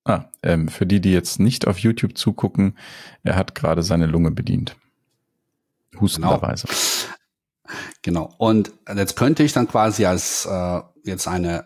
[0.07, 2.77] Ah, ähm, für die, die jetzt nicht auf YouTube zugucken,
[3.23, 4.75] er hat gerade seine Lunge bedient.
[5.99, 6.67] Hustenderweise.
[8.03, 8.27] Genau.
[8.27, 8.35] genau.
[8.37, 11.65] Und jetzt könnte ich dann quasi als äh, jetzt eine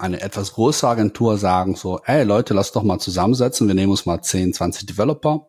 [0.00, 4.06] eine etwas größere Agentur sagen so, ey Leute, lass doch mal zusammensetzen, wir nehmen uns
[4.06, 5.48] mal 10, 20 Developer,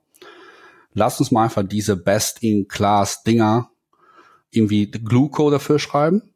[0.93, 3.69] lass uns mal einfach diese Best-in-Class-Dinger
[4.51, 6.33] irgendwie Glue-Code dafür schreiben,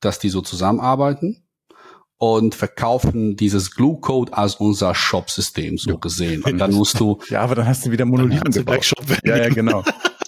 [0.00, 1.44] dass die so zusammenarbeiten
[2.16, 6.42] und verkaufen dieses Glue-Code als unser Shop-System so gesehen.
[6.44, 7.18] Und dann musst du...
[7.30, 8.92] ja, aber dann hast du wieder Monolithen gebaut.
[9.24, 9.82] Ja, ja, genau.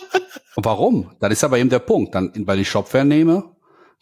[0.56, 1.12] Warum?
[1.20, 2.14] Das ist aber eben der Punkt.
[2.14, 3.44] Dann, weil ich Shopware nehme,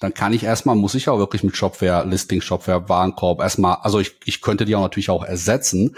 [0.00, 4.00] dann kann ich erstmal, muss ich auch wirklich mit Shopware, Listing, Shopware, Warenkorb erstmal, also
[4.00, 5.94] ich, ich könnte die auch natürlich auch ersetzen,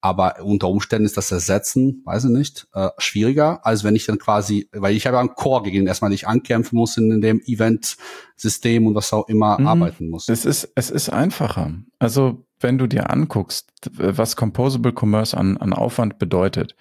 [0.00, 4.18] aber unter Umständen ist das Ersetzen, weiß ich nicht, äh, schwieriger, als wenn ich dann
[4.18, 7.40] quasi, weil ich habe ja einen Core, gegen den erstmal nicht ankämpfen muss in, dem
[7.44, 9.66] Event-System und was auch immer mhm.
[9.66, 10.28] arbeiten muss.
[10.28, 11.74] Es ist, es ist einfacher.
[11.98, 16.76] Also wenn du dir anguckst, was Composable Commerce an, an Aufwand bedeutet,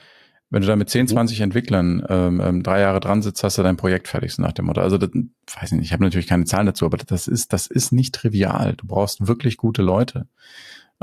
[0.50, 1.44] wenn du da mit 10, 20 mhm.
[1.44, 4.66] Entwicklern ähm, ähm, drei Jahre dran sitzt, hast du dein Projekt fertig, so nach dem
[4.66, 4.82] Motto.
[4.82, 7.92] Also das, weiß nicht, ich habe natürlich keine Zahlen dazu, aber das ist, das ist
[7.92, 8.74] nicht trivial.
[8.76, 10.28] Du brauchst wirklich gute Leute.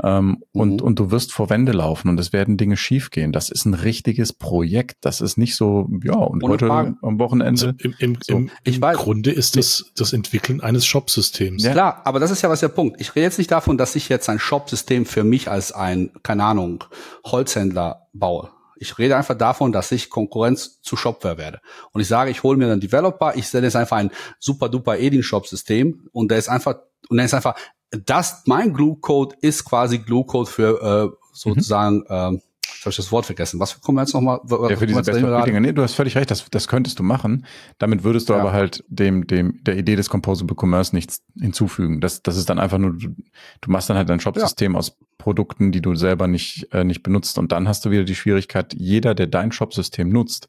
[0.03, 0.43] Ähm, mhm.
[0.51, 3.31] und, und du wirst vor Wände laufen und es werden Dinge schiefgehen.
[3.31, 4.97] Das ist ein richtiges Projekt.
[5.01, 6.95] Das ist nicht so, ja, und Ohne heute Frage.
[7.01, 7.47] am Wochenende.
[7.49, 8.35] Also Im, im, so.
[8.35, 11.63] im, im Grunde ist das das Entwickeln eines Shop-Systems.
[11.63, 11.71] Ja.
[11.71, 13.01] Klar, aber das ist ja was der Punkt.
[13.01, 16.43] Ich rede jetzt nicht davon, dass ich jetzt ein Shop-System für mich als ein, keine
[16.43, 16.83] Ahnung,
[17.25, 21.59] Holzhändler baue Ich rede einfach davon, dass ich Konkurrenz zu Shopware werde.
[21.91, 24.97] Und ich sage, ich hole mir einen Developer, ich stelle jetzt einfach ein super duper
[24.97, 26.75] Edin-Shop-System und der ist einfach,
[27.09, 27.55] und der ist einfach,
[27.91, 32.05] das, mein Glue-Code ist quasi Glue-Code für äh, sozusagen, mhm.
[32.09, 32.41] ähm,
[32.77, 33.59] Jetzt habe ich das Wort vergessen.
[33.59, 34.39] Was kommen wir jetzt nochmal?
[34.47, 35.61] Ja, für diese Best-of-Dinge.
[35.61, 37.45] Nee, du hast völlig recht, das, das könntest du machen.
[37.79, 38.39] Damit würdest du ja.
[38.39, 42.01] aber halt dem, dem, der Idee des Composable Commerce nichts hinzufügen.
[42.01, 43.15] Das, das ist dann einfach nur, du,
[43.61, 44.77] du machst dann halt ein Shopsystem ja.
[44.77, 47.39] aus Produkten, die du selber nicht, äh, nicht benutzt.
[47.39, 50.47] Und dann hast du wieder die Schwierigkeit, jeder, der dein Shopsystem nutzt,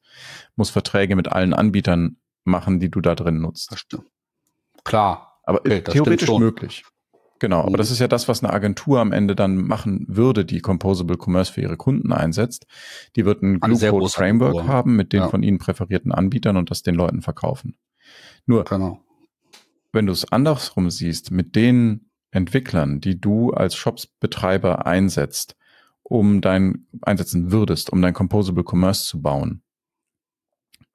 [0.54, 3.72] muss Verträge mit allen Anbietern machen, die du da drin nutzt.
[3.72, 4.04] Das stimmt.
[4.84, 5.40] Klar.
[5.44, 6.84] Aber okay, theoretisch möglich.
[7.40, 7.92] Genau, aber das mhm.
[7.92, 11.60] ist ja das, was eine Agentur am Ende dann machen würde, die Composable Commerce für
[11.60, 12.66] ihre Kunden einsetzt.
[13.16, 14.72] Die wird ein Glue Framework Agentur.
[14.72, 15.28] haben mit den ja.
[15.28, 17.76] von ihnen präferierten Anbietern und das den Leuten verkaufen.
[18.46, 19.00] Nur, genau.
[19.92, 25.56] wenn du es andersrum siehst, mit den Entwicklern, die du als Shopsbetreiber einsetzt,
[26.02, 29.62] um dein, einsetzen würdest, um dein Composable Commerce zu bauen.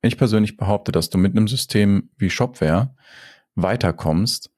[0.02, 2.96] Ich persönlich behaupte, dass du mit einem System wie Shopware
[3.56, 4.53] weiterkommst,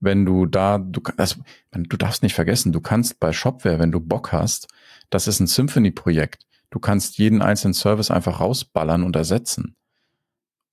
[0.00, 1.42] wenn du da, du, also,
[1.72, 4.68] du darfst nicht vergessen, du kannst bei Shopware, wenn du Bock hast,
[5.10, 6.46] das ist ein Symphony-Projekt.
[6.70, 9.76] Du kannst jeden einzelnen Service einfach rausballern und ersetzen.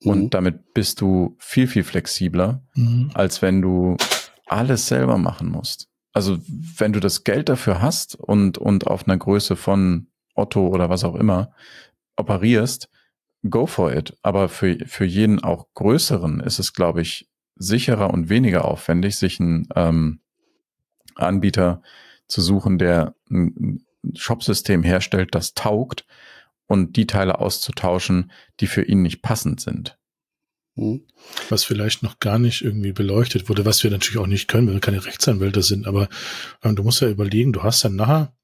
[0.02, 0.10] Mhm.
[0.10, 3.10] Und damit bist du viel, viel flexibler, mhm.
[3.14, 3.96] als wenn du
[4.46, 5.88] alles selber machen musst.
[6.12, 6.38] Also
[6.78, 11.04] wenn du das Geld dafür hast und, und auf einer Größe von Otto oder was
[11.04, 11.52] auch immer
[12.16, 12.88] operierst,
[13.50, 14.16] go for it.
[14.22, 19.40] Aber für, für jeden auch größeren ist es, glaube ich, sicherer und weniger aufwendig, sich
[19.40, 20.20] einen ähm,
[21.14, 21.82] Anbieter
[22.28, 23.84] zu suchen, der ein
[24.14, 26.04] Shopsystem herstellt, das taugt
[26.66, 28.30] und die Teile auszutauschen,
[28.60, 29.98] die für ihn nicht passend sind.
[30.74, 31.06] Mhm.
[31.48, 34.74] Was vielleicht noch gar nicht irgendwie beleuchtet wurde, was wir natürlich auch nicht können, weil
[34.74, 36.08] wir keine Rechtsanwälte sind, aber
[36.62, 38.34] ähm, du musst ja überlegen, du hast dann nachher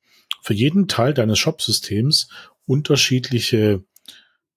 [0.43, 2.29] für jeden Teil deines Shopsystems
[2.65, 3.85] unterschiedliche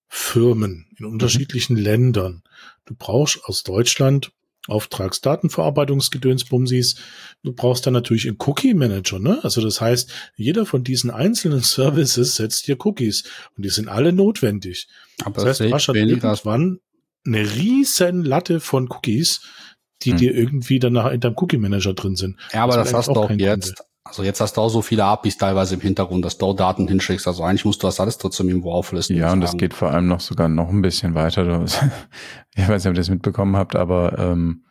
[0.08, 1.84] Firmen in unterschiedlichen mhm.
[1.84, 2.43] Ländern.
[2.86, 4.32] Du brauchst aus Deutschland
[4.68, 6.95] Auftragsdatenverarbeitungsgedönsbumsis.
[7.43, 9.39] Du brauchst dann natürlich einen Cookie-Manager, ne?
[9.43, 13.24] Also das heißt, jeder von diesen einzelnen Services setzt dir Cookies
[13.55, 14.88] und die sind alle notwendig.
[15.24, 16.80] Aber das heißt, du hast irgendwann
[17.26, 19.41] eine riesen Latte von Cookies,
[20.03, 20.18] die hm.
[20.18, 22.38] dir irgendwie danach in deinem Cookie-Manager drin sind.
[22.53, 23.76] Ja, aber das, das hast du auch jetzt.
[23.76, 23.89] Kunde.
[24.06, 27.28] Also jetzt hast du auch so viele APIs teilweise im Hintergrund, dass du Daten hinschickst.
[27.28, 29.18] Also eigentlich musst du das alles trotzdem irgendwo auflisten.
[29.18, 31.66] Ja, und das geht vor allem noch sogar noch ein bisschen weiter.
[32.56, 34.64] ich weiß nicht, ob ihr das mitbekommen habt, aber ähm,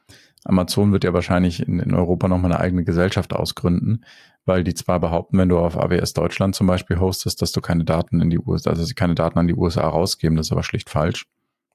[0.44, 4.04] Amazon wird ja wahrscheinlich in, in Europa nochmal eine eigene Gesellschaft ausgründen,
[4.44, 7.84] weil die zwar behaupten, wenn du auf AWS Deutschland zum Beispiel hostest, dass du keine
[7.84, 10.62] Daten in die USA, also sie keine Daten an die USA rausgeben, das ist aber
[10.62, 11.26] schlicht falsch.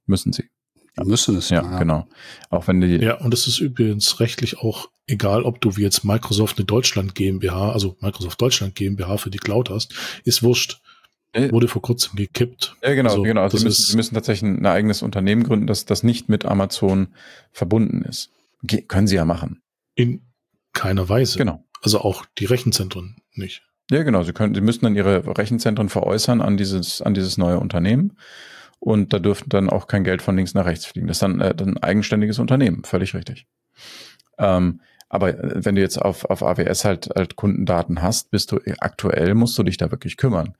[0.05, 0.49] Müssen sie.
[0.99, 2.07] Ja, müssen es ja, ja, genau.
[2.49, 2.97] Auch wenn die.
[2.97, 7.15] Ja, und es ist übrigens rechtlich auch egal, ob du wie jetzt Microsoft eine Deutschland
[7.15, 9.93] GmbH, also Microsoft Deutschland GmbH für die Cloud hast,
[10.23, 10.81] ist wurscht.
[11.31, 12.75] Äh, Wurde vor kurzem gekippt.
[12.83, 13.41] Ja, genau, also, genau.
[13.41, 17.09] Also sie müssen, sie müssen tatsächlich ein eigenes Unternehmen gründen, das, das nicht mit Amazon
[17.51, 18.31] verbunden ist.
[18.63, 19.61] Ge können sie ja machen.
[19.93, 20.21] In
[20.73, 21.37] keiner Weise.
[21.37, 21.63] Genau.
[21.81, 23.61] Also auch die Rechenzentren nicht.
[23.91, 24.23] Ja, genau.
[24.23, 28.17] Sie können, sie müssen dann ihre Rechenzentren veräußern an dieses, an dieses neue Unternehmen
[28.79, 31.07] und da dürften dann auch kein Geld von links nach rechts fliegen.
[31.07, 33.45] Das ist dann, äh, ein eigenständiges Unternehmen, völlig richtig.
[34.37, 38.57] Ähm, aber äh, wenn du jetzt auf, auf AWS halt, halt Kundendaten hast, bist du
[38.57, 40.55] äh, aktuell musst du dich da wirklich kümmern.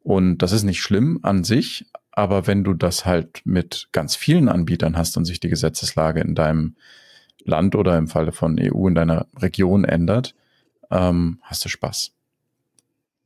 [0.00, 4.48] Und das ist nicht schlimm an sich, aber wenn du das halt mit ganz vielen
[4.48, 6.76] Anbietern hast und sich die Gesetzeslage in deinem
[7.44, 10.34] Land oder im Falle von EU in deiner Region ändert,
[10.90, 12.12] ähm, hast du Spaß.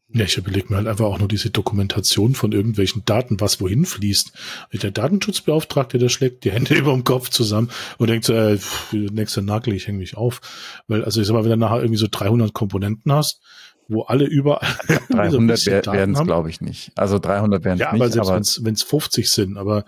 [0.09, 3.85] Ja, ich überlege mir halt einfach auch nur diese Dokumentation von irgendwelchen Daten, was wohin
[3.85, 4.33] fließt.
[4.73, 8.59] Der Datenschutzbeauftragte, der schlägt die Hände über dem Kopf zusammen und denkt so, äh,
[8.93, 10.41] nächster Nagel, ich hänge mich auf.
[10.87, 13.41] Weil, also ich sag mal, wenn du nachher irgendwie so 300 Komponenten hast,
[13.89, 14.67] wo alle überall
[15.11, 16.93] 300 so werden es, glaube ich, nicht.
[16.95, 18.03] Also 300 werden es ja, nicht.
[18.03, 19.85] Aber selbst wenn es 50 sind, aber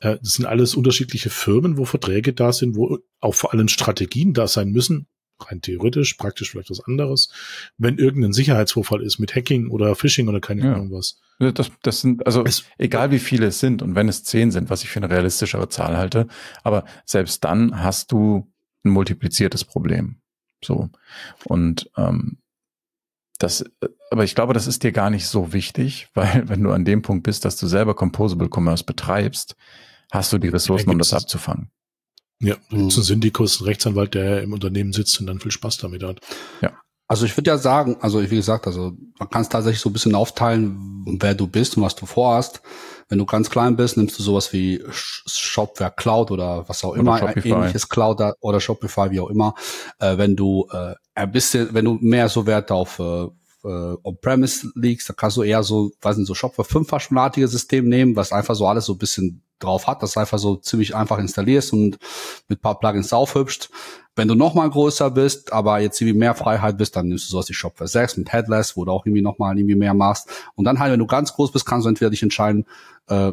[0.00, 4.32] äh, das sind alles unterschiedliche Firmen, wo Verträge da sind, wo auch vor allem Strategien
[4.32, 5.06] da sein müssen,
[5.40, 7.30] rein theoretisch, praktisch vielleicht was anderes,
[7.76, 10.74] wenn irgendein Sicherheitsvorfall ist mit Hacking oder Phishing oder keine ja.
[10.74, 11.18] Ahnung was.
[11.38, 14.70] Das, das sind, also es, egal wie viele es sind und wenn es zehn sind,
[14.70, 16.26] was ich für eine realistischere Zahl halte,
[16.64, 18.52] aber selbst dann hast du
[18.84, 20.16] ein multipliziertes Problem.
[20.64, 20.90] So.
[21.44, 22.38] Und ähm,
[23.38, 23.64] das,
[24.10, 27.02] aber ich glaube, das ist dir gar nicht so wichtig, weil wenn du an dem
[27.02, 29.56] Punkt bist, dass du selber Composable Commerce betreibst,
[30.10, 31.70] hast du die Ressourcen, um das abzufangen.
[32.40, 32.86] Ja, mhm.
[32.86, 36.20] ein Syndikus, ein Rechtsanwalt, der im Unternehmen sitzt und dann viel Spaß damit hat.
[36.60, 36.72] Ja.
[37.10, 39.94] Also ich würde ja sagen, also wie gesagt, also man kann es tatsächlich so ein
[39.94, 42.60] bisschen aufteilen, wer du bist und was du vorhast.
[43.08, 47.00] Wenn du ganz klein bist, nimmst du sowas wie Shopware Cloud oder was auch oder
[47.00, 47.48] immer, Shopify.
[47.48, 49.54] ähnliches Cloud oder Shopify, wie auch immer.
[49.98, 53.28] Äh, wenn du äh, ein bisschen, wenn du mehr so Wert auf äh,
[53.64, 57.88] äh, On-Premise liegst, da kannst du eher so, weiß nicht, so Shopware 5 verschmartige System
[57.88, 61.18] nehmen, was einfach so alles so ein bisschen drauf hat, das einfach so ziemlich einfach
[61.18, 61.98] installierst und
[62.48, 63.70] mit paar Plugins aufhübscht.
[64.16, 67.30] Wenn du noch mal größer bist, aber jetzt irgendwie mehr Freiheit bist, dann nimmst du
[67.30, 70.28] sowas wie Shopware 6 mit Headless, wo du auch irgendwie noch mal irgendwie mehr machst.
[70.56, 72.66] Und dann halt, wenn du ganz groß bist, kannst du entweder dich entscheiden,
[73.06, 73.32] äh,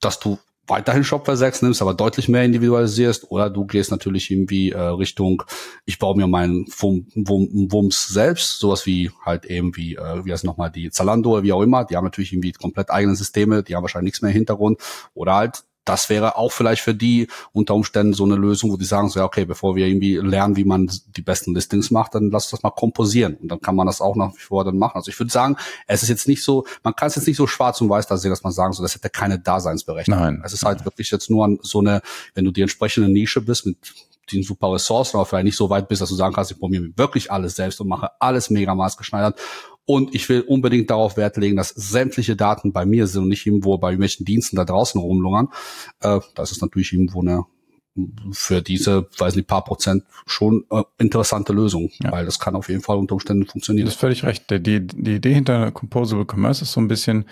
[0.00, 0.38] dass du
[0.68, 5.42] weiterhin Shopware 6 nimmst, aber deutlich mehr individualisierst, oder du gehst natürlich irgendwie äh, Richtung,
[5.84, 10.32] ich baue mir meinen Wum, Wum, Wums selbst, sowas wie halt eben wie, äh, wie
[10.32, 13.62] heißt nochmal, die Zalando oder wie auch immer, die haben natürlich irgendwie komplett eigene Systeme,
[13.62, 14.80] die haben wahrscheinlich nichts mehr im Hintergrund,
[15.14, 18.84] oder halt das wäre auch vielleicht für die unter Umständen so eine Lösung, wo die
[18.84, 22.30] sagen so, ja, okay, bevor wir irgendwie lernen, wie man die besten Listings macht, dann
[22.30, 23.36] lass das mal komposieren.
[23.36, 24.96] Und dann kann man das auch nach wie vor dann machen.
[24.96, 27.46] Also ich würde sagen, es ist jetzt nicht so, man kann es jetzt nicht so
[27.46, 30.20] schwarz und weiß da sehen, dass man sagen so, das hätte keine Daseinsberechtigung.
[30.20, 30.42] Nein.
[30.44, 32.02] Es ist halt wirklich jetzt nur so eine,
[32.34, 33.76] wenn du die entsprechende Nische bist mit
[34.30, 36.90] den super Ressourcen, aber vielleicht nicht so weit bist, dass du sagen kannst, ich probiere
[36.96, 39.40] wirklich alles selbst und mache alles mega maßgeschneidert
[39.88, 43.46] und ich will unbedingt darauf Wert legen, dass sämtliche Daten bei mir sind und nicht
[43.46, 45.48] irgendwo bei irgendwelchen Diensten da draußen rumlungern.
[46.00, 47.46] Äh, das ist natürlich irgendwo eine
[48.30, 52.12] für diese, weiß nicht, paar Prozent schon äh, interessante Lösung, ja.
[52.12, 53.86] weil das kann auf jeden Fall unter Umständen funktionieren.
[53.86, 54.50] Das ist völlig recht.
[54.50, 57.24] Die, die Idee hinter Composable Commerce ist so ein bisschen,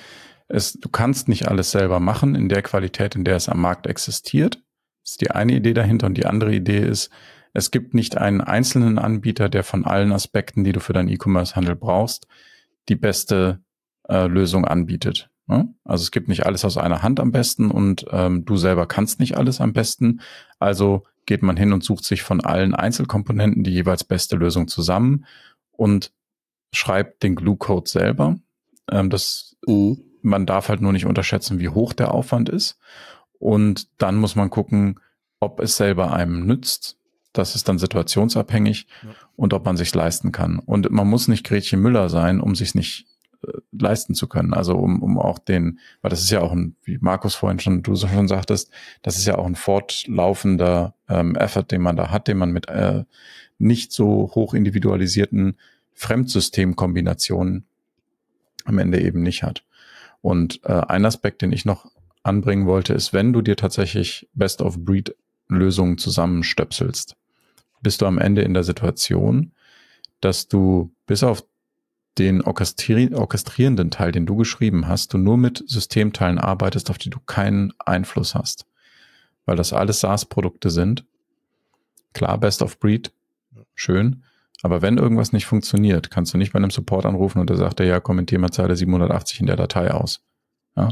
[0.48, 3.86] es, du kannst nicht alles selber machen in der Qualität, in der es am Markt
[3.86, 4.62] existiert.
[5.02, 7.10] Das ist die eine Idee dahinter und die andere Idee ist,
[7.56, 11.74] es gibt nicht einen einzelnen Anbieter, der von allen Aspekten, die du für deinen E-Commerce-Handel
[11.74, 12.26] brauchst,
[12.90, 13.60] die beste
[14.10, 15.30] äh, Lösung anbietet.
[15.46, 15.72] Ne?
[15.82, 19.20] Also es gibt nicht alles aus einer Hand am besten und ähm, du selber kannst
[19.20, 20.20] nicht alles am besten.
[20.58, 25.24] Also geht man hin und sucht sich von allen Einzelkomponenten die jeweils beste Lösung zusammen
[25.72, 26.12] und
[26.74, 28.36] schreibt den Glue-Code selber.
[28.90, 30.02] Ähm, das, mhm.
[30.20, 32.78] Man darf halt nur nicht unterschätzen, wie hoch der Aufwand ist.
[33.38, 35.00] Und dann muss man gucken,
[35.40, 36.98] ob es selber einem nützt
[37.38, 39.10] das ist dann situationsabhängig ja.
[39.36, 40.58] und ob man sich leisten kann.
[40.58, 43.06] Und man muss nicht Gretchen Müller sein, um sich nicht
[43.42, 44.54] äh, leisten zu können.
[44.54, 47.82] Also um, um auch den, weil das ist ja auch ein, wie Markus vorhin schon,
[47.82, 48.70] du schon sagtest,
[49.02, 52.68] das ist ja auch ein fortlaufender ähm, Effort, den man da hat, den man mit
[52.68, 53.04] äh,
[53.58, 55.56] nicht so hoch individualisierten
[55.94, 57.64] Fremdsystemkombinationen
[58.64, 59.64] am Ende eben nicht hat.
[60.20, 61.90] Und äh, ein Aspekt, den ich noch
[62.22, 65.14] anbringen wollte, ist, wenn du dir tatsächlich Best of Breed
[65.48, 67.16] Lösungen zusammenstöpselst,
[67.86, 69.52] bist du am Ende in der Situation,
[70.20, 71.44] dass du bis auf
[72.18, 77.10] den orchestri orchestrierenden Teil, den du geschrieben hast, du nur mit Systemteilen arbeitest, auf die
[77.10, 78.66] du keinen Einfluss hast.
[79.44, 81.04] Weil das alles SaaS-Produkte sind.
[82.12, 83.12] Klar, Best of Breed,
[83.76, 84.24] schön.
[84.62, 87.78] Aber wenn irgendwas nicht funktioniert, kannst du nicht bei einem Support anrufen und der sagt
[87.78, 90.24] ja, kommentier mal Zeile 780 in der Datei aus.
[90.74, 90.88] Ja?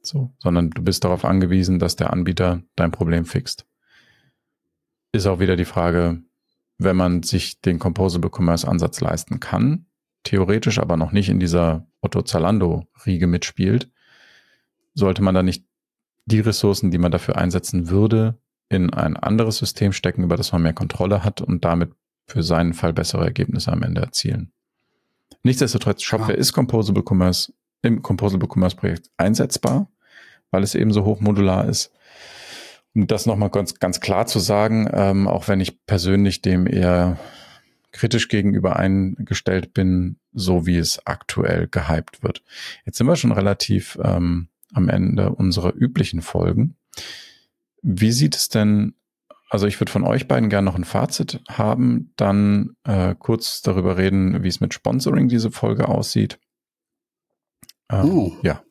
[0.00, 3.66] So, sondern du bist darauf angewiesen, dass der Anbieter dein Problem fixt
[5.12, 6.22] ist auch wieder die Frage,
[6.78, 9.86] wenn man sich den Composable Commerce Ansatz leisten kann,
[10.24, 13.90] theoretisch aber noch nicht in dieser Otto Zalando Riege mitspielt,
[14.94, 15.64] sollte man da nicht
[16.26, 18.38] die Ressourcen, die man dafür einsetzen würde,
[18.68, 21.92] in ein anderes System stecken, über das man mehr Kontrolle hat und damit
[22.26, 24.52] für seinen Fall bessere Ergebnisse am Ende erzielen.
[25.42, 26.38] Nichtsdestotrotz, Shopware ja.
[26.38, 27.52] ist Composable Commerce
[27.82, 29.90] im Composable Commerce Projekt einsetzbar,
[30.50, 31.92] weil es eben so hochmodular ist.
[32.94, 37.18] Um das nochmal ganz, ganz klar zu sagen, ähm, auch wenn ich persönlich dem eher
[37.92, 42.42] kritisch gegenüber eingestellt bin, so wie es aktuell gehypt wird.
[42.84, 46.76] Jetzt sind wir schon relativ ähm, am Ende unserer üblichen Folgen.
[47.82, 48.94] Wie sieht es denn,
[49.50, 53.98] also ich würde von euch beiden gerne noch ein Fazit haben, dann äh, kurz darüber
[53.98, 56.38] reden, wie es mit Sponsoring diese Folge aussieht.
[57.90, 58.32] Ähm, oh.
[58.42, 58.62] Ja.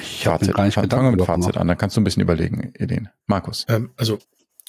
[0.00, 2.72] Ich habe gar nicht Fangen wir mit Fazit an, dann kannst du ein bisschen überlegen,
[2.74, 3.08] Edin.
[3.26, 3.66] Markus.
[3.68, 4.18] Ähm, also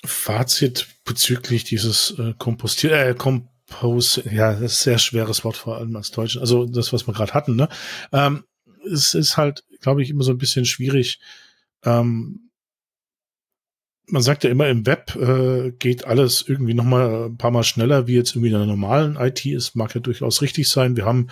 [0.04, 5.78] Fazit bezüglich dieses äh, Kompostier, äh, Kompos, ja, das ist ein sehr schweres Wort vor
[5.78, 6.38] allem als Deutsch.
[6.38, 7.70] Also das, was wir gerade hatten, ne?
[8.12, 8.44] Ähm,
[8.92, 11.20] es ist halt, glaube ich, immer so ein bisschen schwierig,
[11.84, 12.45] ähm,
[14.08, 17.64] man sagt ja immer, im Web äh, geht alles irgendwie noch mal ein paar Mal
[17.64, 19.46] schneller, wie jetzt irgendwie in der normalen IT.
[19.46, 20.96] Es mag ja durchaus richtig sein.
[20.96, 21.28] Wir haben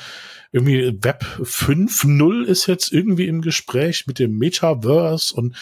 [0.51, 5.55] irgendwie Web 5.0 ist jetzt irgendwie im Gespräch mit dem Metaverse und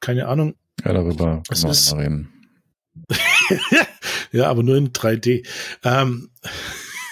[0.00, 0.54] keine Ahnung.
[0.84, 2.28] Ja, darüber können wir ist, mal reden.
[4.32, 5.46] ja, aber nur in 3D.
[5.84, 6.30] Ähm,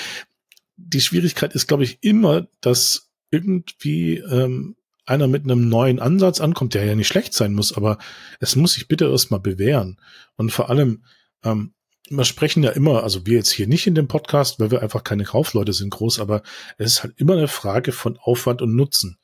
[0.76, 4.76] die Schwierigkeit ist, glaube ich, immer, dass irgendwie ähm,
[5.08, 7.98] einer mit einem neuen Ansatz ankommt, der ja nicht schlecht sein muss, aber
[8.40, 9.98] es muss sich bitte erstmal bewähren.
[10.36, 11.04] Und vor allem,
[11.44, 11.74] ähm,
[12.10, 15.04] wir sprechen ja immer, also wir jetzt hier nicht in dem Podcast, weil wir einfach
[15.04, 16.42] keine Kaufleute sind groß, aber
[16.78, 19.18] es ist halt immer eine Frage von Aufwand und Nutzen.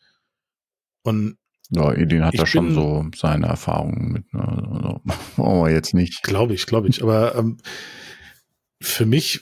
[1.03, 1.39] Und
[1.71, 4.47] ja, Edin hat da schon so seine Erfahrungen mit, ne?
[4.47, 5.01] also,
[5.37, 6.23] wir jetzt nicht.
[6.23, 7.03] Glaube ich, glaube ich.
[7.03, 7.59] Aber ähm,
[8.81, 9.41] für mich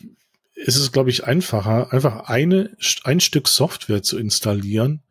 [0.55, 5.03] ist es, glaube ich, einfacher, einfach eine, ein Stück Software zu installieren,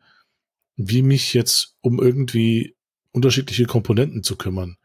[0.76, 2.76] wie mich jetzt um irgendwie
[3.12, 4.76] unterschiedliche Komponenten zu kümmern.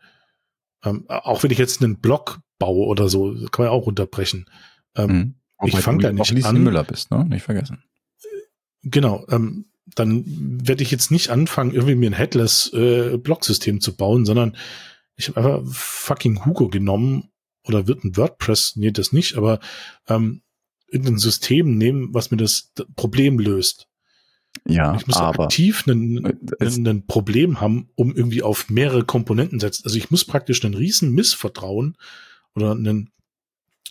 [0.83, 4.45] Ähm, auch wenn ich jetzt einen Block baue oder so, kann man ja auch unterbrechen.
[4.95, 5.35] Ähm, mhm.
[5.65, 6.63] Ich fange da nicht an.
[6.63, 7.25] Müller bist, ne?
[7.25, 7.83] Nicht vergessen.
[8.83, 9.25] Genau.
[9.29, 9.65] Ähm,
[9.95, 14.55] dann werde ich jetzt nicht anfangen, irgendwie mir ein Headless äh, Blocksystem zu bauen, sondern
[15.15, 17.31] ich habe einfach fucking Hugo genommen
[17.63, 19.59] oder wird ein WordPress, nee, das nicht, aber
[20.07, 20.41] ähm,
[20.89, 23.87] irgendein System nehmen, was mir das Problem löst.
[24.65, 29.83] Ja, ich muss aber aktiv ein, ein Problem haben, um irgendwie auf mehrere Komponenten setzen.
[29.85, 31.97] Also ich muss praktisch einen riesen Missvertrauen
[32.55, 33.11] oder einen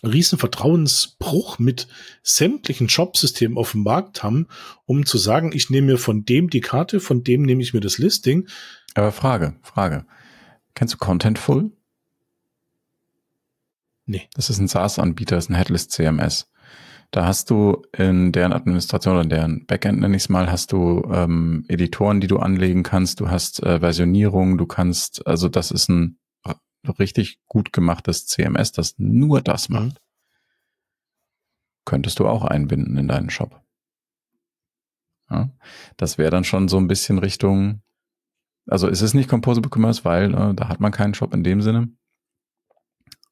[0.03, 1.87] riesen Vertrauensbruch mit
[2.21, 4.47] sämtlichen Shop-Systemen auf dem Markt haben,
[4.85, 7.79] um zu sagen, ich nehme mir von dem die Karte, von dem nehme ich mir
[7.79, 8.47] das Listing.
[8.93, 10.05] Aber Frage, Frage.
[10.75, 11.71] Kennst du Contentful?
[14.05, 14.29] Nee.
[14.33, 16.49] Das ist ein SaaS-Anbieter, ist ein Headless CMS.
[17.11, 20.73] Da hast du in deren Administration oder in deren Backend, nenne ich es mal, hast
[20.73, 25.71] du ähm, Editoren, die du anlegen kannst, du hast äh, Versionierung, du kannst, also das
[25.71, 26.19] ist ein
[26.99, 29.75] richtig gut gemachtes CMS, das nur das mhm.
[29.75, 29.85] macht.
[29.85, 29.97] Mhm.
[31.85, 33.61] Könntest du auch einbinden in deinen Shop.
[35.29, 35.49] Ja,
[35.97, 37.81] das wäre dann schon so ein bisschen Richtung,
[38.65, 41.61] also es ist nicht Composable Commerce, weil äh, da hat man keinen Shop in dem
[41.61, 41.89] Sinne.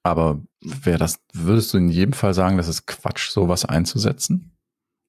[0.06, 4.56] Aber wäre das, würdest du in jedem Fall sagen, das ist Quatsch, sowas einzusetzen?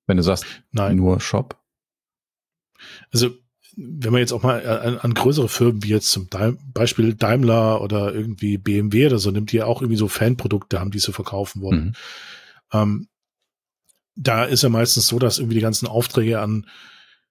[0.07, 0.97] Wenn du sagst, Nein.
[0.97, 1.63] nur Shop?
[3.13, 3.33] Also,
[3.77, 6.31] wenn man jetzt auch mal an, an größere Firmen wie jetzt zum
[6.73, 10.93] Beispiel Daimler oder irgendwie BMW oder so nimmt, die ja auch irgendwie so Fanprodukte haben,
[10.93, 11.85] die sie verkaufen wollen.
[11.85, 11.93] Mhm.
[12.73, 13.09] Ähm,
[14.15, 16.71] da ist ja meistens so, dass irgendwie die ganzen Aufträge an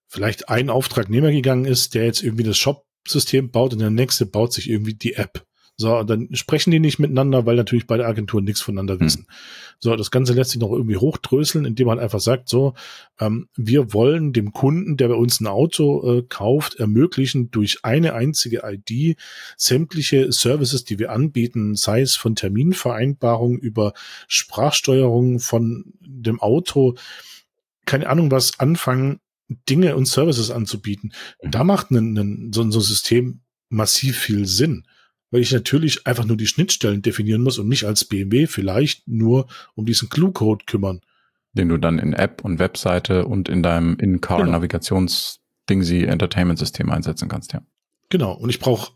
[0.08, 4.54] vielleicht ein Auftragnehmer gegangen ist, der jetzt irgendwie das Shop-System baut und der nächste baut
[4.54, 5.48] sich irgendwie die App.
[5.78, 9.00] So, dann sprechen die nicht miteinander, weil natürlich beide Agenturen nichts voneinander hm.
[9.02, 9.26] wissen.
[9.28, 9.36] Hm.
[9.80, 12.76] So, das Ganze lässt sich noch irgendwie hochdröseln, indem man einfach sagt, so,
[13.20, 18.14] ähm, wir wollen dem Kunden, der bei uns ein Auto äh, kauft, ermöglichen, durch eine
[18.14, 19.18] einzige ID
[19.58, 23.94] sämtliche Services, die wir anbieten, sei es von Terminvereinbarung über
[24.30, 26.96] Sprachsteuerung von dem Auto,
[27.86, 29.20] keine Ahnung was, anfangen,
[29.70, 31.12] Dinge und Services anzubieten.
[31.44, 31.52] Mhm.
[31.52, 34.86] Da macht ein, ein, so, so ein System massiv viel Sinn
[35.32, 39.48] weil ich natürlich einfach nur die Schnittstellen definieren muss und mich als BMW vielleicht nur
[39.76, 41.02] um diesen Clue-Code kümmern.
[41.54, 46.12] Den du dann in App und Webseite und in deinem In-Car-Navigations-Dingsy genau.
[46.12, 47.62] Entertainment-System einsetzen kannst, ja.
[48.10, 48.34] Genau.
[48.34, 48.92] Und ich brauche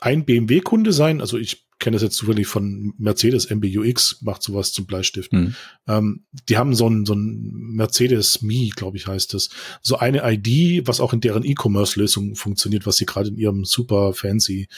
[0.00, 1.20] ein BMW-Kunde sein.
[1.20, 5.32] Also ich kenne das jetzt zufällig von Mercedes MBUX, macht sowas zum Bleistift.
[5.32, 5.54] Mhm.
[5.86, 9.50] Ähm, die haben so ein, so ein Mercedes Me, glaube ich, heißt es.
[9.82, 14.14] So eine ID, was auch in deren E-Commerce-Lösung funktioniert, was sie gerade in ihrem super
[14.14, 14.68] fancy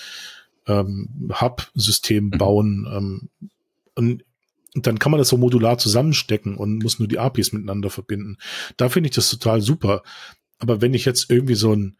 [0.68, 2.38] ähm, Hub-System mhm.
[2.38, 2.88] bauen.
[2.90, 3.28] Ähm,
[3.94, 4.24] und,
[4.74, 8.36] und dann kann man das so modular zusammenstecken und muss nur die APIs miteinander verbinden.
[8.76, 10.02] Da finde ich das total super.
[10.58, 11.96] Aber wenn ich jetzt irgendwie so einen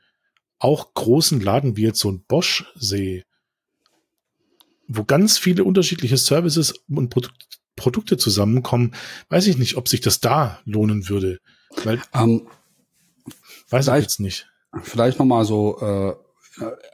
[0.58, 3.24] auch großen Laden wie jetzt so ein Bosch sehe,
[4.86, 7.28] wo ganz viele unterschiedliche Services und Produ
[7.76, 8.92] Produkte zusammenkommen,
[9.28, 11.38] weiß ich nicht, ob sich das da lohnen würde.
[11.84, 12.48] Weil, ähm,
[13.70, 14.48] weiß ich jetzt nicht.
[14.82, 16.27] Vielleicht nochmal so äh,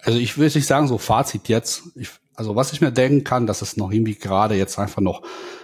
[0.03, 1.85] also ich will nicht sagen, so Fazit jetzt.
[1.97, 5.23] Ich, also was ich mir denken kann, dass es noch irgendwie gerade jetzt einfach noch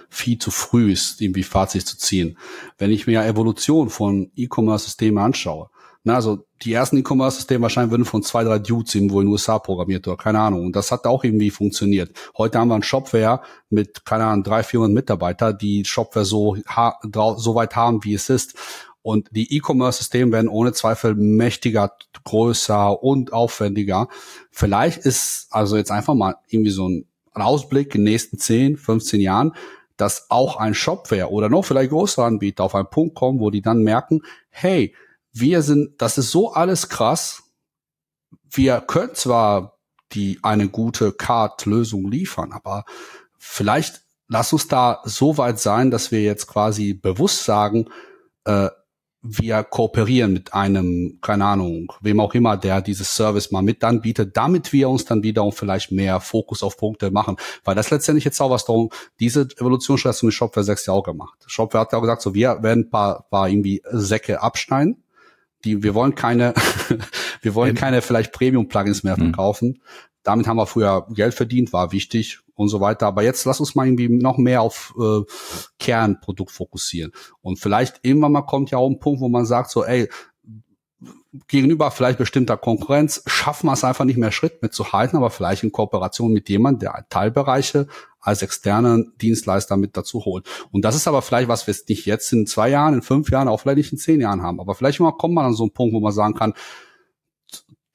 [0.09, 2.37] viel zu früh ist, irgendwie Fazit zu ziehen.
[2.77, 5.69] Wenn ich mir Evolution von E-Commerce-Systemen anschaue,
[6.03, 9.59] na, also die ersten E-Commerce-Systeme wahrscheinlich würden von zwei, drei Dudes irgendwo in den USA
[9.59, 10.65] programmiert oder keine Ahnung.
[10.65, 12.11] Und das hat auch irgendwie funktioniert.
[12.37, 16.57] Heute haben wir ein Shopware mit, keine Ahnung, drei, vierhundert Mitarbeiter, die Shopware so,
[17.37, 18.55] so weit haben, wie es ist.
[19.03, 24.07] Und die E-Commerce-Systeme werden ohne Zweifel mächtiger, größer und aufwendiger.
[24.51, 29.21] Vielleicht ist also jetzt einfach mal irgendwie so ein Ausblick in den nächsten 10, 15
[29.21, 29.53] Jahren,
[29.97, 33.61] dass auch ein Shopware oder noch vielleicht größere Anbieter auf einen Punkt kommen, wo die
[33.61, 34.93] dann merken, hey,
[35.33, 37.43] wir sind, das ist so alles krass.
[38.49, 39.77] Wir können zwar
[40.11, 42.85] die eine gute Card-Lösung liefern, aber
[43.37, 47.89] vielleicht lass uns da so weit sein, dass wir jetzt quasi bewusst sagen,
[48.45, 48.69] äh,
[49.23, 54.35] wir kooperieren mit einem, keine Ahnung, wem auch immer, der dieses Service mal mit anbietet,
[54.35, 57.37] damit wir uns dann wiederum vielleicht mehr Fokus auf Punkte machen.
[57.63, 61.37] Weil das letztendlich jetzt auch was darum, diese Evolutionsstation mit Shopware 6 ja auch gemacht.
[61.45, 65.03] Shopware hat ja auch gesagt, so wir werden ein paar, paar irgendwie Säcke abschneiden.
[65.65, 66.55] Die, wir wollen keine,
[67.41, 69.25] wir wollen keine vielleicht Premium-Plugins mehr mhm.
[69.25, 69.81] verkaufen.
[70.23, 73.07] Damit haben wir früher Geld verdient, war wichtig und so weiter.
[73.07, 75.21] Aber jetzt lass uns mal irgendwie noch mehr auf äh,
[75.79, 77.11] Kernprodukt fokussieren.
[77.41, 80.09] Und vielleicht irgendwann mal kommt ja auch ein Punkt, wo man sagt so, ey,
[81.47, 85.71] gegenüber vielleicht bestimmter Konkurrenz schaffen wir es einfach nicht mehr Schritt mitzuhalten, aber vielleicht in
[85.71, 87.87] Kooperation mit jemandem, der Teilbereiche
[88.19, 90.45] als externen Dienstleister mit dazu holt.
[90.71, 93.47] Und das ist aber vielleicht, was wir nicht jetzt in zwei Jahren, in fünf Jahren,
[93.47, 94.59] auch vielleicht nicht in zehn Jahren haben.
[94.59, 96.53] Aber vielleicht mal kommt man an so einen Punkt, wo man sagen kann,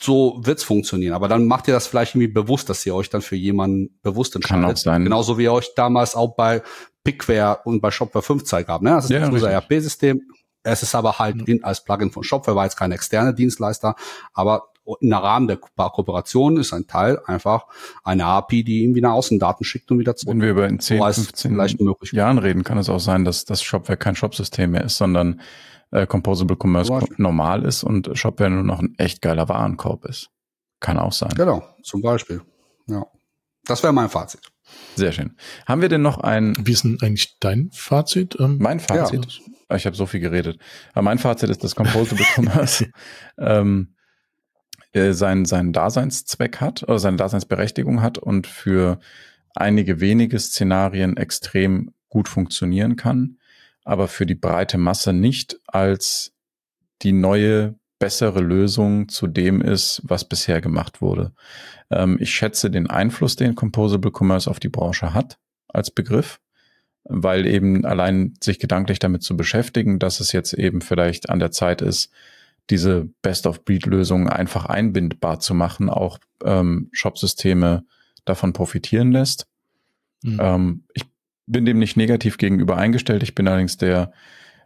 [0.00, 1.14] so wird's funktionieren.
[1.14, 4.34] Aber dann macht ihr das vielleicht irgendwie bewusst, dass ihr euch dann für jemanden bewusst
[4.34, 4.64] entscheidet.
[4.64, 5.04] Kann auch sein.
[5.04, 6.62] Genauso wie ihr euch damals auch bei
[7.02, 8.82] Pickware und bei Shopware 5 Zeit gab.
[8.82, 8.90] Ne?
[8.90, 10.20] Das ist ja, unser ERP-System.
[10.62, 11.60] Es ist aber halt mhm.
[11.62, 13.94] als Plugin von Shopware, war jetzt kein externer Dienstleister,
[14.34, 14.70] aber
[15.00, 17.66] im Rahmen der Kooperation ist ein Teil einfach
[18.04, 20.34] eine API, die irgendwie nach außen Daten schickt und wieder zurück.
[20.34, 21.58] Wenn wir über in 10, 15
[22.12, 25.40] Jahren reden, kann es auch sein, dass das Shopware kein Shopsystem mehr ist, sondern
[25.90, 30.30] äh, Composable Commerce normal ist und Shopware nur noch ein echt geiler Warenkorb ist.
[30.80, 31.30] Kann auch sein.
[31.34, 32.42] Genau, zum Beispiel.
[32.86, 33.06] Ja.
[33.64, 34.40] Das wäre mein Fazit.
[34.94, 35.36] Sehr schön.
[35.66, 36.56] Haben wir denn noch ein.
[36.60, 38.36] Wie ist denn eigentlich dein Fazit?
[38.38, 39.24] Ähm, mein Fazit?
[39.26, 39.54] Ja.
[39.68, 40.58] Ah, ich habe so viel geredet.
[40.92, 42.88] Aber mein Fazit ist, dass Composable Commerce
[43.38, 43.94] ähm,
[44.92, 49.00] äh, seinen, seinen Daseinszweck hat oder seine Daseinsberechtigung hat und für
[49.54, 53.38] einige wenige Szenarien extrem gut funktionieren kann,
[53.86, 56.34] aber für die breite Masse nicht als
[57.02, 61.32] die neue, bessere Lösung zu dem ist, was bisher gemacht wurde.
[61.90, 66.40] Ähm, ich schätze den Einfluss, den Composable Commerce auf die Branche hat als Begriff,
[67.04, 71.52] weil eben allein sich gedanklich damit zu beschäftigen, dass es jetzt eben vielleicht an der
[71.52, 72.10] Zeit ist,
[72.68, 77.84] diese Best-of-Breed-Lösung einfach einbindbar zu machen, auch ähm, Shop-Systeme
[78.24, 79.46] davon profitieren lässt.
[80.22, 80.38] Mhm.
[80.38, 81.04] Ähm, ich
[81.46, 83.22] bin dem nicht negativ gegenüber eingestellt.
[83.22, 84.12] Ich bin allerdings der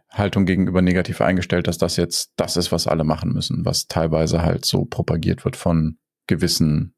[0.09, 4.41] Haltung gegenüber negativ eingestellt, dass das jetzt das ist, was alle machen müssen, was teilweise
[4.41, 6.95] halt so propagiert wird von gewissen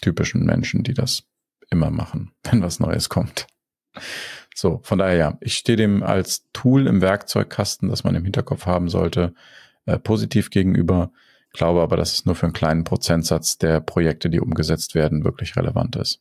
[0.00, 1.24] typischen Menschen, die das
[1.70, 3.46] immer machen, wenn was Neues kommt.
[4.54, 8.66] So, von daher ja, ich stehe dem als Tool im Werkzeugkasten, das man im Hinterkopf
[8.66, 9.34] haben sollte,
[9.86, 11.12] äh, positiv gegenüber,
[11.52, 15.56] glaube aber, dass es nur für einen kleinen Prozentsatz der Projekte, die umgesetzt werden, wirklich
[15.56, 16.20] relevant ist.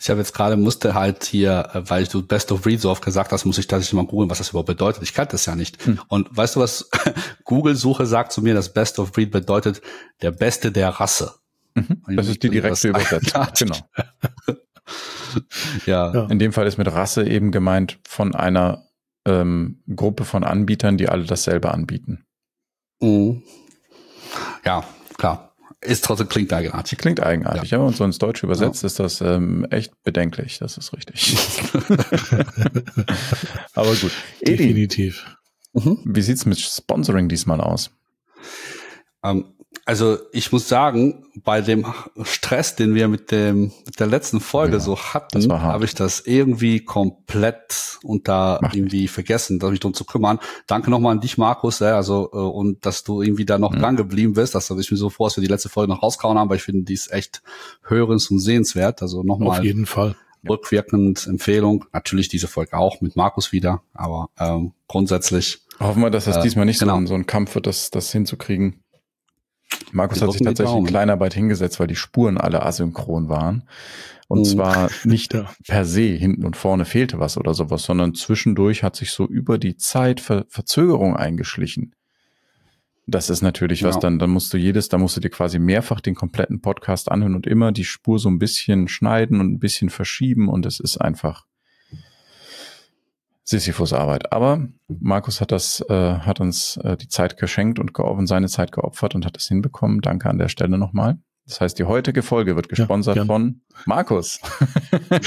[0.00, 3.04] Ich habe jetzt gerade musste halt hier, äh, weil du Best of Breed so oft
[3.04, 5.02] gesagt hast, muss ich tatsächlich mal googeln, was das überhaupt bedeutet.
[5.02, 5.84] Ich kannte das ja nicht.
[5.84, 6.00] Hm.
[6.08, 6.88] Und weißt du was?
[7.44, 9.82] Google-Suche sagt zu mir, dass Best of Breed bedeutet
[10.22, 11.34] der Beste der Rasse.
[11.74, 12.16] Mhm.
[12.16, 13.46] Das ist die direkte Übersetzung.
[13.58, 13.76] Genau.
[15.86, 16.14] ja.
[16.14, 16.26] ja.
[16.26, 18.86] In dem Fall ist mit Rasse eben gemeint von einer
[19.26, 22.24] ähm, Gruppe von Anbietern, die alle dasselbe anbieten.
[23.00, 23.42] Mhm.
[24.64, 24.84] Ja,
[25.16, 25.49] klar.
[25.82, 26.98] Ist trotzdem klingt eigenartig.
[26.98, 27.78] Klingt eigenartig, ja.
[27.78, 27.84] ja.
[27.84, 28.86] Und so ins Deutsche übersetzt ja.
[28.86, 30.58] ist das ähm, echt bedenklich.
[30.58, 31.36] Das ist richtig.
[33.74, 34.12] Aber gut.
[34.40, 35.36] Edi, Definitiv.
[35.72, 36.00] Mhm.
[36.04, 37.90] Wie sieht's mit Sponsoring diesmal aus?
[39.24, 39.54] Ähm,
[39.90, 41.84] also ich muss sagen, bei dem
[42.22, 46.20] Stress, den wir mit dem mit der letzten Folge ja, so hatten, habe ich das
[46.20, 49.10] irgendwie komplett unter Mach irgendwie nicht.
[49.10, 50.38] vergessen, mich darum zu kümmern.
[50.68, 53.80] Danke nochmal an dich, Markus, ja, also äh, und dass du irgendwie da noch mhm.
[53.80, 54.54] dran geblieben bist.
[54.54, 56.54] Das habe ich mir so vor, dass wir die letzte Folge noch rausgehauen haben, aber
[56.54, 57.42] ich finde, die ist echt
[57.82, 59.02] hörens und sehenswert.
[59.02, 59.58] Also nochmal.
[59.58, 60.14] Auf jeden Fall.
[60.48, 61.86] Rückwirkend Empfehlung.
[61.92, 65.62] Natürlich diese Folge auch mit Markus wieder, aber ähm, grundsätzlich.
[65.80, 67.00] Hoffen wir, dass das äh, diesmal nicht genau.
[67.00, 68.84] so, so ein Kampf wird, das, das hinzukriegen.
[69.92, 73.64] Markus hat sich tatsächlich in Kleinarbeit hingesetzt, weil die Spuren alle asynchron waren.
[74.28, 74.44] Und mhm.
[74.44, 79.10] zwar nicht per se, hinten und vorne fehlte was oder sowas, sondern zwischendurch hat sich
[79.10, 81.94] so über die Zeit Ver Verzögerung eingeschlichen.
[83.06, 83.88] Das ist natürlich ja.
[83.88, 87.10] was, dann, dann musst du jedes, da musst du dir quasi mehrfach den kompletten Podcast
[87.10, 90.78] anhören und immer die Spur so ein bisschen schneiden und ein bisschen verschieben und es
[90.78, 91.44] ist einfach
[93.50, 94.32] Sisyphus Arbeit.
[94.32, 98.70] Aber Markus hat das, äh, hat uns äh, die Zeit geschenkt und, und seine Zeit
[98.70, 100.00] geopfert und hat es hinbekommen.
[100.00, 101.18] Danke an der Stelle nochmal.
[101.46, 104.40] Das heißt, die heutige Folge wird gesponsert ja, von Markus.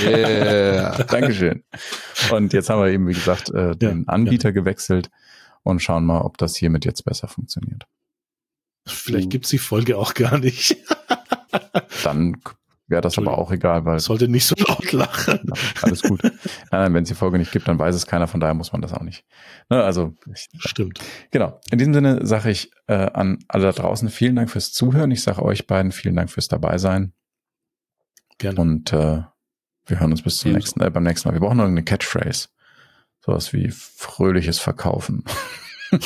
[0.01, 1.03] Yeah.
[1.09, 1.63] Dankeschön.
[2.31, 4.53] Und jetzt haben wir eben, wie gesagt, äh, den ja, Anbieter ja.
[4.53, 5.09] gewechselt
[5.63, 7.83] und schauen mal, ob das hiermit jetzt besser funktioniert.
[8.85, 10.77] Vielleicht gibt's die Folge auch gar nicht.
[12.03, 12.37] Dann
[12.87, 13.99] wäre das aber auch egal, weil.
[13.99, 15.39] Sollte nicht so laut lachen.
[15.43, 16.21] Ja, alles gut.
[16.71, 18.81] Nein, wenn es die Folge nicht gibt, dann weiß es keiner, von daher muss man
[18.81, 19.25] das auch nicht.
[19.69, 20.13] Ne, also.
[20.33, 20.99] Ich, Stimmt.
[21.31, 21.59] Genau.
[21.71, 25.11] In diesem Sinne sage ich äh, an alle da draußen vielen Dank fürs Zuhören.
[25.11, 27.13] Ich sage euch beiden vielen Dank fürs Dabeisein.
[28.37, 28.59] Gerne.
[28.59, 29.21] Und äh,
[29.85, 31.33] wir hören uns bis zum nächsten, äh, beim nächsten Mal.
[31.33, 32.49] Wir brauchen noch eine Catchphrase.
[33.19, 35.23] Sowas wie fröhliches Verkaufen.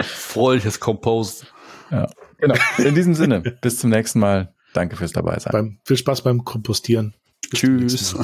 [0.00, 1.46] fröhliches Compost.
[1.90, 2.08] Ja,
[2.38, 2.54] genau.
[2.78, 4.54] In diesem Sinne, bis zum nächsten Mal.
[4.72, 5.52] Danke fürs dabei sein.
[5.52, 7.14] Beim, viel Spaß beim Kompostieren.
[7.50, 8.14] Bis Tschüss.